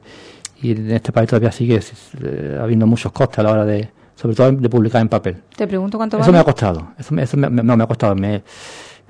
Y 0.60 0.72
en 0.72 0.90
este 0.92 1.12
país 1.12 1.28
todavía 1.28 1.50
sigue 1.50 1.80
eh, 2.22 2.58
habiendo 2.60 2.86
muchos 2.86 3.10
costes 3.10 3.38
a 3.38 3.42
la 3.42 3.52
hora 3.52 3.64
de. 3.64 3.88
Sobre 4.14 4.36
todo 4.36 4.52
de 4.52 4.68
publicar 4.68 5.00
en 5.00 5.08
papel. 5.08 5.42
Te 5.56 5.66
pregunto 5.66 5.96
cuánto 5.96 6.18
Eso 6.18 6.30
me 6.30 6.38
ha 6.38 6.44
costado. 6.44 6.92
Eso, 6.98 7.16
eso 7.18 7.36
me, 7.36 7.50
no, 7.50 7.76
me 7.76 7.82
ha 7.82 7.86
costado. 7.86 8.14
Me, 8.14 8.42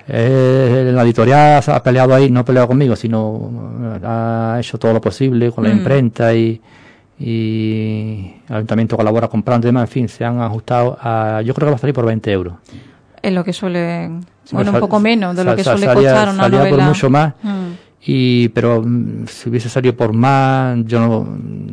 eh, 0.09 0.91
la 0.93 1.03
editorial 1.03 1.62
ha 1.67 1.83
peleado 1.83 2.15
ahí, 2.15 2.31
no 2.31 2.41
ha 2.41 2.45
peleado 2.45 2.69
conmigo, 2.69 2.97
sino 2.97 3.51
ha 4.03 4.57
hecho 4.59 4.79
todo 4.79 4.93
lo 4.93 5.01
posible 5.01 5.53
con 5.53 5.65
la 5.65 5.71
mm. 5.71 5.79
imprenta 5.79 6.35
y, 6.35 6.61
y 7.19 8.35
el 8.49 8.57
ayuntamiento 8.57 8.97
colabora 8.97 9.29
comprando 9.29 9.67
y 9.67 9.69
demás, 9.69 9.85
en 9.85 9.88
fin, 9.88 10.09
se 10.09 10.25
han 10.25 10.41
ajustado 10.41 10.99
a, 11.01 11.41
yo 11.43 11.55
creo 11.55 11.67
que 11.67 11.71
va 11.71 11.77
a 11.77 11.81
salir 11.81 11.95
por 11.95 12.07
20 12.07 12.33
euros. 12.33 12.55
Es 13.23 13.33
lo 13.33 13.45
que 13.45 13.53
suele, 13.53 14.11
bueno, 14.51 14.73
un 14.73 14.81
poco 14.81 14.99
menos 14.99 15.37
de 15.37 15.45
lo 15.45 15.55
que 15.55 15.62
suele 15.62 15.87
costar 15.87 16.31
una 16.31 16.43
salía 16.43 16.59
novela. 16.59 16.77
por 16.77 16.85
mucho 16.85 17.09
más, 17.09 17.35
mm. 17.43 17.69
y, 18.05 18.49
pero 18.49 18.83
mm, 18.85 19.27
si 19.29 19.49
hubiese 19.49 19.69
salido 19.69 19.95
por 19.95 20.12
más, 20.12 20.79
yo 20.85 20.99
no, 21.01 21.25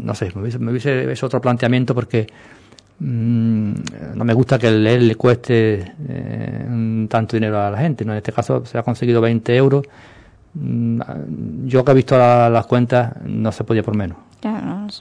no 0.04 0.14
sé, 0.14 0.32
me 0.36 0.42
hubiese, 0.42 0.60
me 0.60 0.70
hubiese 0.70 1.12
hecho 1.12 1.26
otro 1.26 1.42
planteamiento 1.42 1.96
porque 1.96 2.28
Mm, 3.00 3.74
no 4.16 4.26
me 4.26 4.34
gusta 4.34 4.60
que 4.60 4.70
leer 4.70 5.02
le 5.02 5.16
cueste 5.16 5.94
eh, 6.08 7.08
tanto 7.10 7.38
dinero 7.38 7.62
a 7.62 7.72
la 7.72 7.78
gente. 7.78 8.06
¿no? 8.06 8.12
En 8.12 8.18
este 8.18 8.32
caso 8.32 8.66
se 8.66 8.78
ha 8.78 8.84
conseguido 8.84 9.22
20 9.22 9.56
euros. 9.56 9.86
Mm, 10.54 11.00
yo 11.66 11.86
que 11.86 11.92
he 11.92 11.96
visto 11.96 12.18
las 12.18 12.66
cuentas 12.66 13.14
no 13.24 13.52
se 13.52 13.64
podía 13.64 13.84
por 13.84 13.96
menos. 13.96 14.18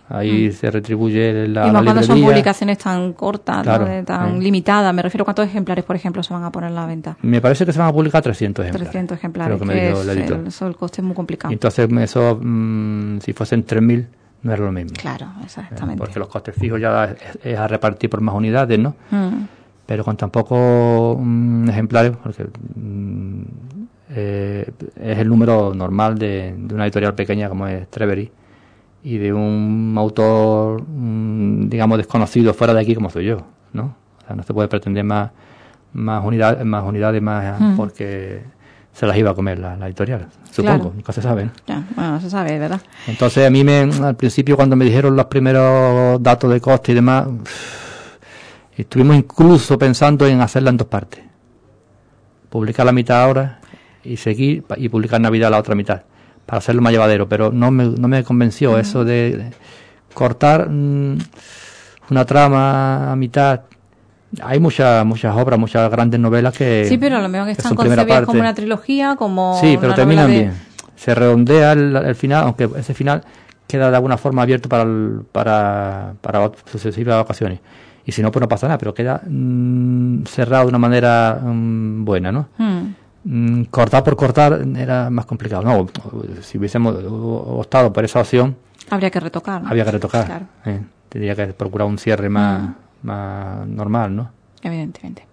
Ahí 0.09 0.49
mm. 0.49 0.53
se 0.53 0.71
retribuye 0.71 1.49
la. 1.49 1.69
Y 1.69 1.71
más 1.71 1.83
cuando 1.85 2.03
son 2.03 2.21
publicaciones 2.21 2.79
tan 2.79 3.13
cortas, 3.13 3.65
tan 4.05 4.43
limitadas. 4.43 4.93
Me 4.93 5.03
refiero 5.03 5.23
a 5.23 5.27
cuántos 5.27 5.47
ejemplares, 5.47 5.85
por 5.85 5.97
ejemplo, 5.97 6.23
se 6.23 6.35
van 6.35 6.45
a 6.45 6.51
poner 6.51 6.71
a 6.71 6.75
la 6.75 6.87
venta. 6.87 7.17
Me 7.23 7.41
parece 7.41 7.65
que 7.65 7.73
se 7.73 7.79
van 7.79 7.89
a 7.89 7.93
publicar 7.93 8.23
300 8.23 8.65
ejemplares. 8.65 8.91
300 8.91 9.19
ejemplares. 9.19 9.61
que 9.61 9.89
el, 9.91 10.47
eso, 10.47 10.67
el 10.67 10.77
coste 10.77 11.01
es 11.01 11.07
muy 11.07 11.15
complicado. 11.15 11.53
entonces, 11.53 11.89
eso, 11.91 12.39
si 13.21 13.33
fuesen 13.33 13.65
3.000 13.65 14.07
no 14.43 14.53
era 14.53 14.65
lo 14.65 14.73
mismo. 14.73 14.93
Claro, 14.97 15.27
exactamente. 15.43 15.99
porque 15.99 16.19
los 16.19 16.29
costes 16.29 16.55
fijos 16.55 16.81
ya 16.81 17.15
es, 17.43 17.59
a 17.59 17.67
repartir 17.67 18.09
por 18.09 18.21
más 18.21 18.35
unidades, 18.35 18.79
¿no? 18.79 18.95
Mm. 19.11 19.45
Pero 19.87 20.05
con 20.05 20.17
tan 20.17 20.31
pocos 20.31 21.17
mm, 21.19 21.69
ejemplares, 21.69 22.13
porque 22.23 22.45
mm, 22.45 23.43
eh, 24.11 24.71
es 24.97 25.19
el 25.19 25.29
número 25.29 25.75
normal 25.75 26.19
de, 26.19 26.55
una 26.73 26.85
editorial 26.85 27.15
pequeña 27.15 27.49
como 27.49 27.67
es 27.67 27.89
Trevery 27.89 28.31
y 29.03 29.19
de 29.19 29.33
un 29.33 29.95
autor, 29.97 30.85
digamos, 30.87 31.99
desconocido 31.99 32.53
fuera 32.53 32.75
de 32.75 32.81
aquí 32.81 32.95
como 32.95 33.11
soy 33.11 33.27
yo, 33.27 33.39
¿no? 33.73 33.95
O 34.23 34.27
sea, 34.27 34.37
no 34.37 34.43
se 34.43 34.53
puede 34.53 34.69
pretender 34.69 35.05
más, 35.05 35.31
más, 35.93 36.25
unidades, 36.25 36.65
más 36.65 36.85
unidades, 36.85 37.23
más 37.23 37.77
porque 37.77 38.43
se 38.99 39.07
las 39.07 39.17
iba 39.17 39.31
a 39.31 39.35
comer 39.35 39.61
la, 39.61 39.75
editorial, 39.87 40.27
supongo, 40.51 40.93
nunca 40.93 41.13
se 41.13 41.23
sabe. 41.23 41.49
Ya, 41.69 41.85
bueno, 41.95 42.13
no 42.13 42.21
se 42.21 42.29
sabe, 42.29 42.59
¿verdad? 42.59 42.81
Entonces 43.07 43.47
a 43.47 43.51
mí 43.51 43.63
me, 43.63 43.89
al 44.03 44.17
principio 44.17 44.57
cuando 44.57 44.75
me 44.75 44.85
dijeron 44.85 45.15
los 45.15 45.27
primeros 45.27 46.21
datos 46.21 46.51
de 46.51 46.61
coste 46.61 46.91
y 46.91 46.95
demás, 46.97 47.29
estuvimos 48.77 49.15
incluso 49.15 49.79
pensando 49.79 50.27
en 50.27 50.41
hacerla 50.41 50.71
en 50.71 50.79
dos 50.79 50.89
partes. 50.89 51.23
Publicar 52.51 52.87
la 52.87 52.91
mitad 52.91 53.23
ahora 53.23 53.61
y 54.03 54.17
seguir 54.17 54.65
y 54.77 54.89
publicar 54.89 55.21
Navidad 55.21 55.53
la 55.53 55.59
otra 55.59 55.77
mitad, 55.77 56.03
para 56.45 56.59
hacerlo 56.59 56.83
más 56.83 56.93
llevadero, 56.93 57.29
pero 57.29 57.53
no 57.53 57.71
me, 57.71 57.85
no 57.85 58.09
me 58.09 58.25
convenció 58.25 58.81
eso 58.81 59.05
de 59.05 59.53
cortar 60.13 60.69
mm, 60.69 61.19
una 62.11 62.25
trama 62.25 63.13
a 63.13 63.15
mitad 63.15 63.61
hay 64.43 64.61
muchas 64.61 65.05
muchas 65.05 65.37
obras, 65.37 65.59
muchas 65.59 65.91
grandes 65.91 66.21
novelas 66.21 66.57
que. 66.57 66.87
Sí, 66.89 66.99
pero 66.99 67.17
a 67.17 67.21
lo 67.21 67.29
mejor 67.29 67.49
están 67.49 67.75
concebidas 67.75 68.25
como 68.25 68.41
una 68.41 68.55
trilogía, 68.55 69.17
como. 69.17 69.59
Sí, 69.61 69.79
pero 69.81 69.95
terminan 69.95 70.31
bien. 70.31 70.53
Se 70.97 71.15
redondea 71.15 71.73
el, 71.73 72.15
final, 72.15 72.45
aunque 72.45 72.69
ese 72.77 72.93
final 72.93 73.23
queda 73.67 73.91
de 73.91 73.97
alguna 73.97 74.19
forma 74.19 74.43
abierto 74.43 74.69
para, 74.69 74.85
para, 75.31 76.15
para 76.21 76.51
sucesivas 76.71 77.23
ocasiones. 77.23 77.61
Y 78.05 78.13
si 78.13 78.23
no, 78.23 78.33
pues 78.33 78.41
no 78.41 78.49
pasa 78.49 78.67
nada, 78.67 78.79
pero 78.79 78.95
queda 78.95 79.21
mm, 79.25 80.25
cerrado 80.25 80.65
de 80.65 80.69
una 80.71 80.79
manera 80.79 81.39
mm, 81.41 82.05
buena, 82.05 82.33
¿no? 82.33 82.49
Hmm. 82.57 82.95
Mm, 83.25 83.65
cortar 83.65 84.03
por 84.03 84.17
cortar 84.17 84.65
era 84.77 85.11
más 85.11 85.27
complicado. 85.27 85.63
No, 85.63 85.87
si 86.41 86.57
hubiésemos 86.57 86.97
optado 87.05 87.93
por 87.93 88.05
esa 88.05 88.21
opción. 88.21 88.57
Habría 88.91 89.11
que 89.11 89.21
retocar. 89.21 89.63
Habría 89.65 89.85
que 89.85 89.91
retocar. 89.91 90.43
Eh, 90.65 90.81
tendría 91.09 91.37
que 91.37 91.49
procurar 91.49 91.87
un 91.87 91.99
cierre 91.99 92.29
más. 92.31 92.71
Más 93.03 93.67
normal, 93.67 94.17
¿no? 94.17 94.31
Evidentemente. 94.63 95.27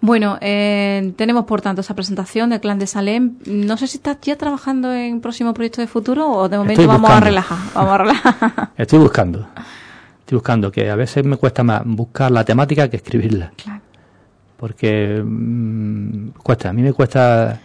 Bueno, 0.00 0.36
eh, 0.42 1.14
tenemos 1.16 1.46
por 1.46 1.62
tanto 1.62 1.80
esa 1.80 1.94
presentación 1.94 2.50
del 2.50 2.60
clan 2.60 2.78
de 2.78 2.86
Salem. 2.86 3.36
No 3.46 3.78
sé 3.78 3.86
si 3.86 3.96
estás 3.96 4.18
ya 4.20 4.36
trabajando 4.36 4.92
en 4.92 5.22
próximo 5.22 5.54
proyecto 5.54 5.80
de 5.80 5.86
futuro 5.86 6.30
o 6.30 6.48
de 6.48 6.58
momento 6.58 6.86
vamos 6.86 7.10
a 7.10 7.20
relajar. 7.20 7.58
Vamos 7.74 7.92
a 7.92 7.98
relajar. 7.98 8.70
Estoy 8.76 8.98
buscando. 8.98 9.48
Estoy 10.20 10.36
buscando 10.36 10.70
que 10.70 10.90
a 10.90 10.94
veces 10.94 11.24
me 11.24 11.38
cuesta 11.38 11.62
más 11.62 11.82
buscar 11.86 12.30
la 12.30 12.44
temática 12.44 12.88
que 12.90 12.98
escribirla. 12.98 13.52
Claro. 13.56 13.80
Porque 14.58 15.22
mm, 15.24 16.28
cuesta, 16.42 16.68
a 16.68 16.72
mí 16.74 16.82
me 16.82 16.92
cuesta 16.92 17.58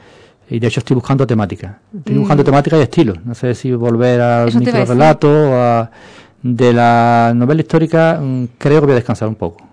y 0.49 0.59
de 0.59 0.67
hecho 0.67 0.79
estoy 0.79 0.95
buscando 0.95 1.27
temática. 1.27 1.79
Estoy 1.93 2.15
mm. 2.15 2.19
buscando 2.19 2.43
temática 2.43 2.77
y 2.77 2.81
estilo. 2.81 3.15
No 3.25 3.35
sé 3.35 3.53
si 3.53 3.71
volver 3.73 4.21
al 4.21 4.55
microrelato 4.55 5.29
o 5.29 5.55
a 5.55 5.91
de 6.41 6.73
la 6.73 7.33
novela 7.35 7.61
histórica 7.61 8.19
mm, 8.21 8.45
creo 8.57 8.79
que 8.79 8.85
voy 8.85 8.91
a 8.93 8.95
descansar 8.95 9.27
un 9.27 9.35
poco. 9.35 9.65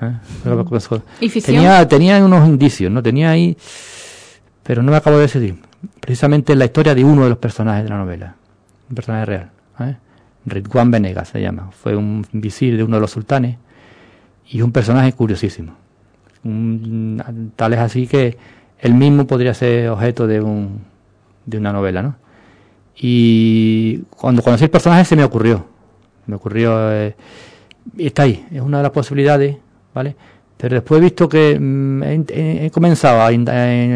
¿eh? 0.00 0.12
¿Y 1.20 1.28
tenía, 1.40 1.86
tenía 1.86 2.24
unos 2.24 2.48
indicios, 2.48 2.90
¿no? 2.90 3.02
Tenía 3.02 3.30
ahí, 3.30 3.56
pero 4.62 4.82
no 4.82 4.90
me 4.90 4.96
acabo 4.96 5.16
de 5.16 5.22
decidir. 5.22 5.56
Precisamente 6.00 6.56
la 6.56 6.64
historia 6.64 6.94
de 6.94 7.04
uno 7.04 7.24
de 7.24 7.30
los 7.30 7.38
personajes 7.38 7.84
de 7.84 7.90
la 7.90 7.98
novela, 7.98 8.34
un 8.88 8.94
personaje 8.94 9.24
real. 9.24 9.50
¿eh? 9.80 9.96
Ridwan 10.44 10.90
Venegas 10.90 11.28
se 11.28 11.40
llama. 11.40 11.70
Fue 11.70 11.94
un 11.96 12.26
visir 12.32 12.76
de 12.76 12.82
uno 12.82 12.96
de 12.96 13.00
los 13.00 13.10
sultanes 13.10 13.58
y 14.50 14.62
un 14.62 14.72
personaje 14.72 15.12
curiosísimo. 15.12 15.74
tal 17.56 17.72
es 17.72 17.78
así 17.78 18.06
que 18.06 18.38
él 18.78 18.94
mismo 18.94 19.26
podría 19.26 19.54
ser 19.54 19.90
objeto 19.90 20.26
de, 20.26 20.40
un, 20.40 20.80
de 21.46 21.58
una 21.58 21.72
novela, 21.72 22.02
¿no? 22.02 22.16
Y 23.00 23.98
cuando 24.10 24.42
conocí 24.42 24.64
el 24.64 24.70
personaje 24.70 25.04
se 25.04 25.16
me 25.16 25.24
ocurrió. 25.24 25.64
Me 26.26 26.36
ocurrió. 26.36 26.92
Eh, 26.92 27.14
está 27.96 28.22
ahí, 28.22 28.46
es 28.50 28.60
una 28.60 28.78
de 28.78 28.82
las 28.82 28.92
posibilidades, 28.92 29.56
¿vale? 29.94 30.16
Pero 30.56 30.74
después 30.74 31.00
he 31.00 31.04
visto 31.04 31.28
que 31.28 31.58
mm, 31.58 32.02
he, 32.28 32.70
comenzado 32.72 33.22
a, 33.22 33.30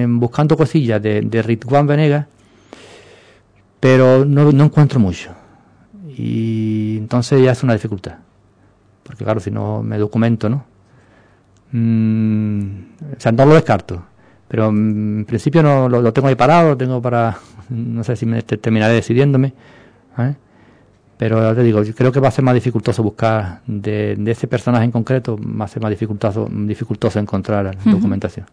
buscando 0.06 0.56
cosillas 0.56 1.02
de, 1.02 1.20
de 1.22 1.42
Ritwan 1.42 1.86
Venegas, 1.86 2.26
pero 3.80 4.24
no, 4.24 4.52
no 4.52 4.64
encuentro 4.64 5.00
mucho. 5.00 5.32
Y 6.16 6.96
entonces 6.98 7.42
ya 7.42 7.52
es 7.52 7.62
una 7.62 7.72
dificultad. 7.72 8.14
Porque 9.02 9.24
claro, 9.24 9.40
si 9.40 9.50
no 9.50 9.82
me 9.82 9.98
documento, 9.98 10.48
¿no? 10.48 10.64
Mm, 11.72 12.62
o 13.16 13.20
sea, 13.20 13.32
no 13.32 13.46
lo 13.46 13.54
descarto. 13.54 14.02
Pero 14.48 14.70
mm, 14.70 15.18
en 15.18 15.24
principio 15.24 15.62
no 15.62 15.88
lo, 15.88 16.12
tengo 16.12 16.28
ahí 16.28 16.34
parado, 16.34 16.70
lo 16.70 16.76
tengo 16.76 17.02
para, 17.02 17.38
no 17.72 18.04
sé 18.04 18.16
si 18.16 18.26
me 18.26 18.42
terminaré 18.42 18.94
decidiéndome. 18.94 19.54
¿eh? 20.18 20.34
Pero 21.16 21.40
ya 21.40 21.54
te 21.54 21.62
digo, 21.62 21.82
yo 21.82 21.94
creo 21.94 22.10
que 22.10 22.20
va 22.20 22.28
a 22.28 22.32
ser 22.32 22.44
más 22.44 22.54
dificultoso 22.54 23.02
buscar 23.02 23.60
de, 23.66 24.18
ese 24.26 24.48
personaje 24.48 24.84
en 24.84 24.90
concreto, 24.90 25.38
va 25.38 25.66
a 25.66 25.68
ser 25.68 25.82
más 25.82 25.90
dificultoso, 25.90 26.48
dificultoso 26.50 27.18
encontrar 27.18 27.76
documentación. 27.84 28.46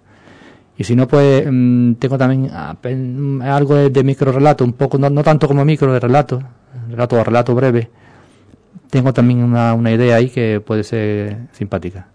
Y 0.78 0.84
si 0.84 0.95
no, 0.95 1.07
pues 1.07 1.45
mm, 1.49 1.93
tengo 1.95 2.17
también 2.17 2.51
algo 3.41 3.76
de, 3.76 4.03
micro 4.03 4.32
relato, 4.32 4.63
un 4.63 4.74
poco, 4.74 4.97
no, 4.97 5.24
tanto 5.24 5.47
como 5.47 5.65
micro 5.65 5.91
de 5.91 5.99
relato, 5.99 6.41
relato 6.89 7.17
o 7.17 7.24
relato 7.24 7.55
breve, 7.55 7.89
tengo 8.89 9.13
también 9.13 9.43
una, 9.43 9.74
una 9.74 9.91
idea 9.91 10.15
ahí 10.15 10.30
que 10.30 10.61
puede 10.61 10.84
ser 10.84 11.47
simpática. 11.51 12.07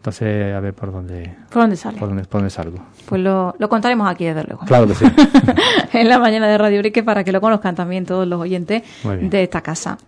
Entonces, 0.00 0.54
a 0.54 0.60
ver 0.60 0.72
por 0.72 0.90
dónde, 0.90 1.34
¿Por 1.50 1.60
dónde 1.60 1.76
sale? 1.76 1.98
por 1.98 2.08
dónde, 2.08 2.24
por 2.24 2.40
dónde 2.40 2.48
salgo. 2.48 2.78
Pues 3.04 3.20
lo, 3.20 3.54
lo 3.58 3.68
contaremos 3.68 4.10
aquí, 4.10 4.24
desde 4.24 4.44
luego. 4.44 4.64
Claro 4.64 4.86
que 4.86 4.94
sí. 4.94 5.04
en 5.92 6.08
la 6.08 6.18
mañana 6.18 6.48
de 6.48 6.56
Radio 6.56 6.78
Urique 6.78 7.02
para 7.02 7.22
que 7.22 7.32
lo 7.32 7.40
conozcan 7.42 7.74
también 7.74 8.06
todos 8.06 8.26
los 8.26 8.40
oyentes 8.40 8.82
de 9.04 9.42
esta 9.42 9.60
casa. 9.60 9.98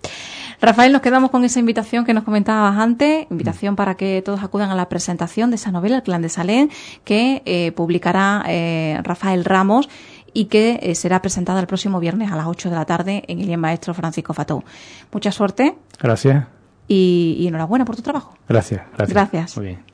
Rafael, 0.63 0.93
nos 0.93 1.03
quedamos 1.03 1.31
con 1.31 1.45
esa 1.45 1.59
invitación 1.59 2.07
que 2.07 2.15
nos 2.15 2.25
comentabas 2.25 2.79
antes, 2.79 3.27
invitación 3.31 3.77
para 3.77 3.97
que 3.97 4.23
todos 4.25 4.43
acudan 4.43 4.71
a 4.71 4.75
la 4.75 4.89
presentación 4.89 5.51
de 5.51 5.57
esa 5.57 5.73
novela, 5.73 5.97
El 5.97 6.03
Clan 6.05 6.23
de 6.23 6.31
Salén, 6.31 6.71
que 7.05 7.43
eh, 7.45 7.73
publicará 7.73 8.45
eh, 8.49 8.99
Rafael 9.03 9.45
Ramos 9.45 9.91
y 10.33 10.47
que 10.47 10.81
eh, 10.81 10.95
será 10.95 11.21
presentada 11.21 11.61
el 11.61 11.67
próximo 11.67 12.01
viernes 12.01 12.33
a 12.33 12.37
las 12.37 12.47
8 12.47 12.71
de 12.71 12.77
la 12.77 12.87
tarde 12.87 13.25
en 13.29 13.41
el 13.41 13.59
Maestro 13.59 13.93
Francisco 13.93 14.33
Fatou. 14.33 14.65
Mucha 15.13 15.33
suerte 15.33 15.75
Gracias. 16.01 16.45
Y, 16.89 17.37
y 17.39 17.47
enhorabuena 17.47 17.85
por 17.85 17.97
tu 17.97 18.03
trabajo. 18.03 18.35
Gracias. 18.49 18.83
Gracias. 18.97 19.15
Gracias. 19.15 19.57
Muy 19.57 19.67
bien. 19.67 19.92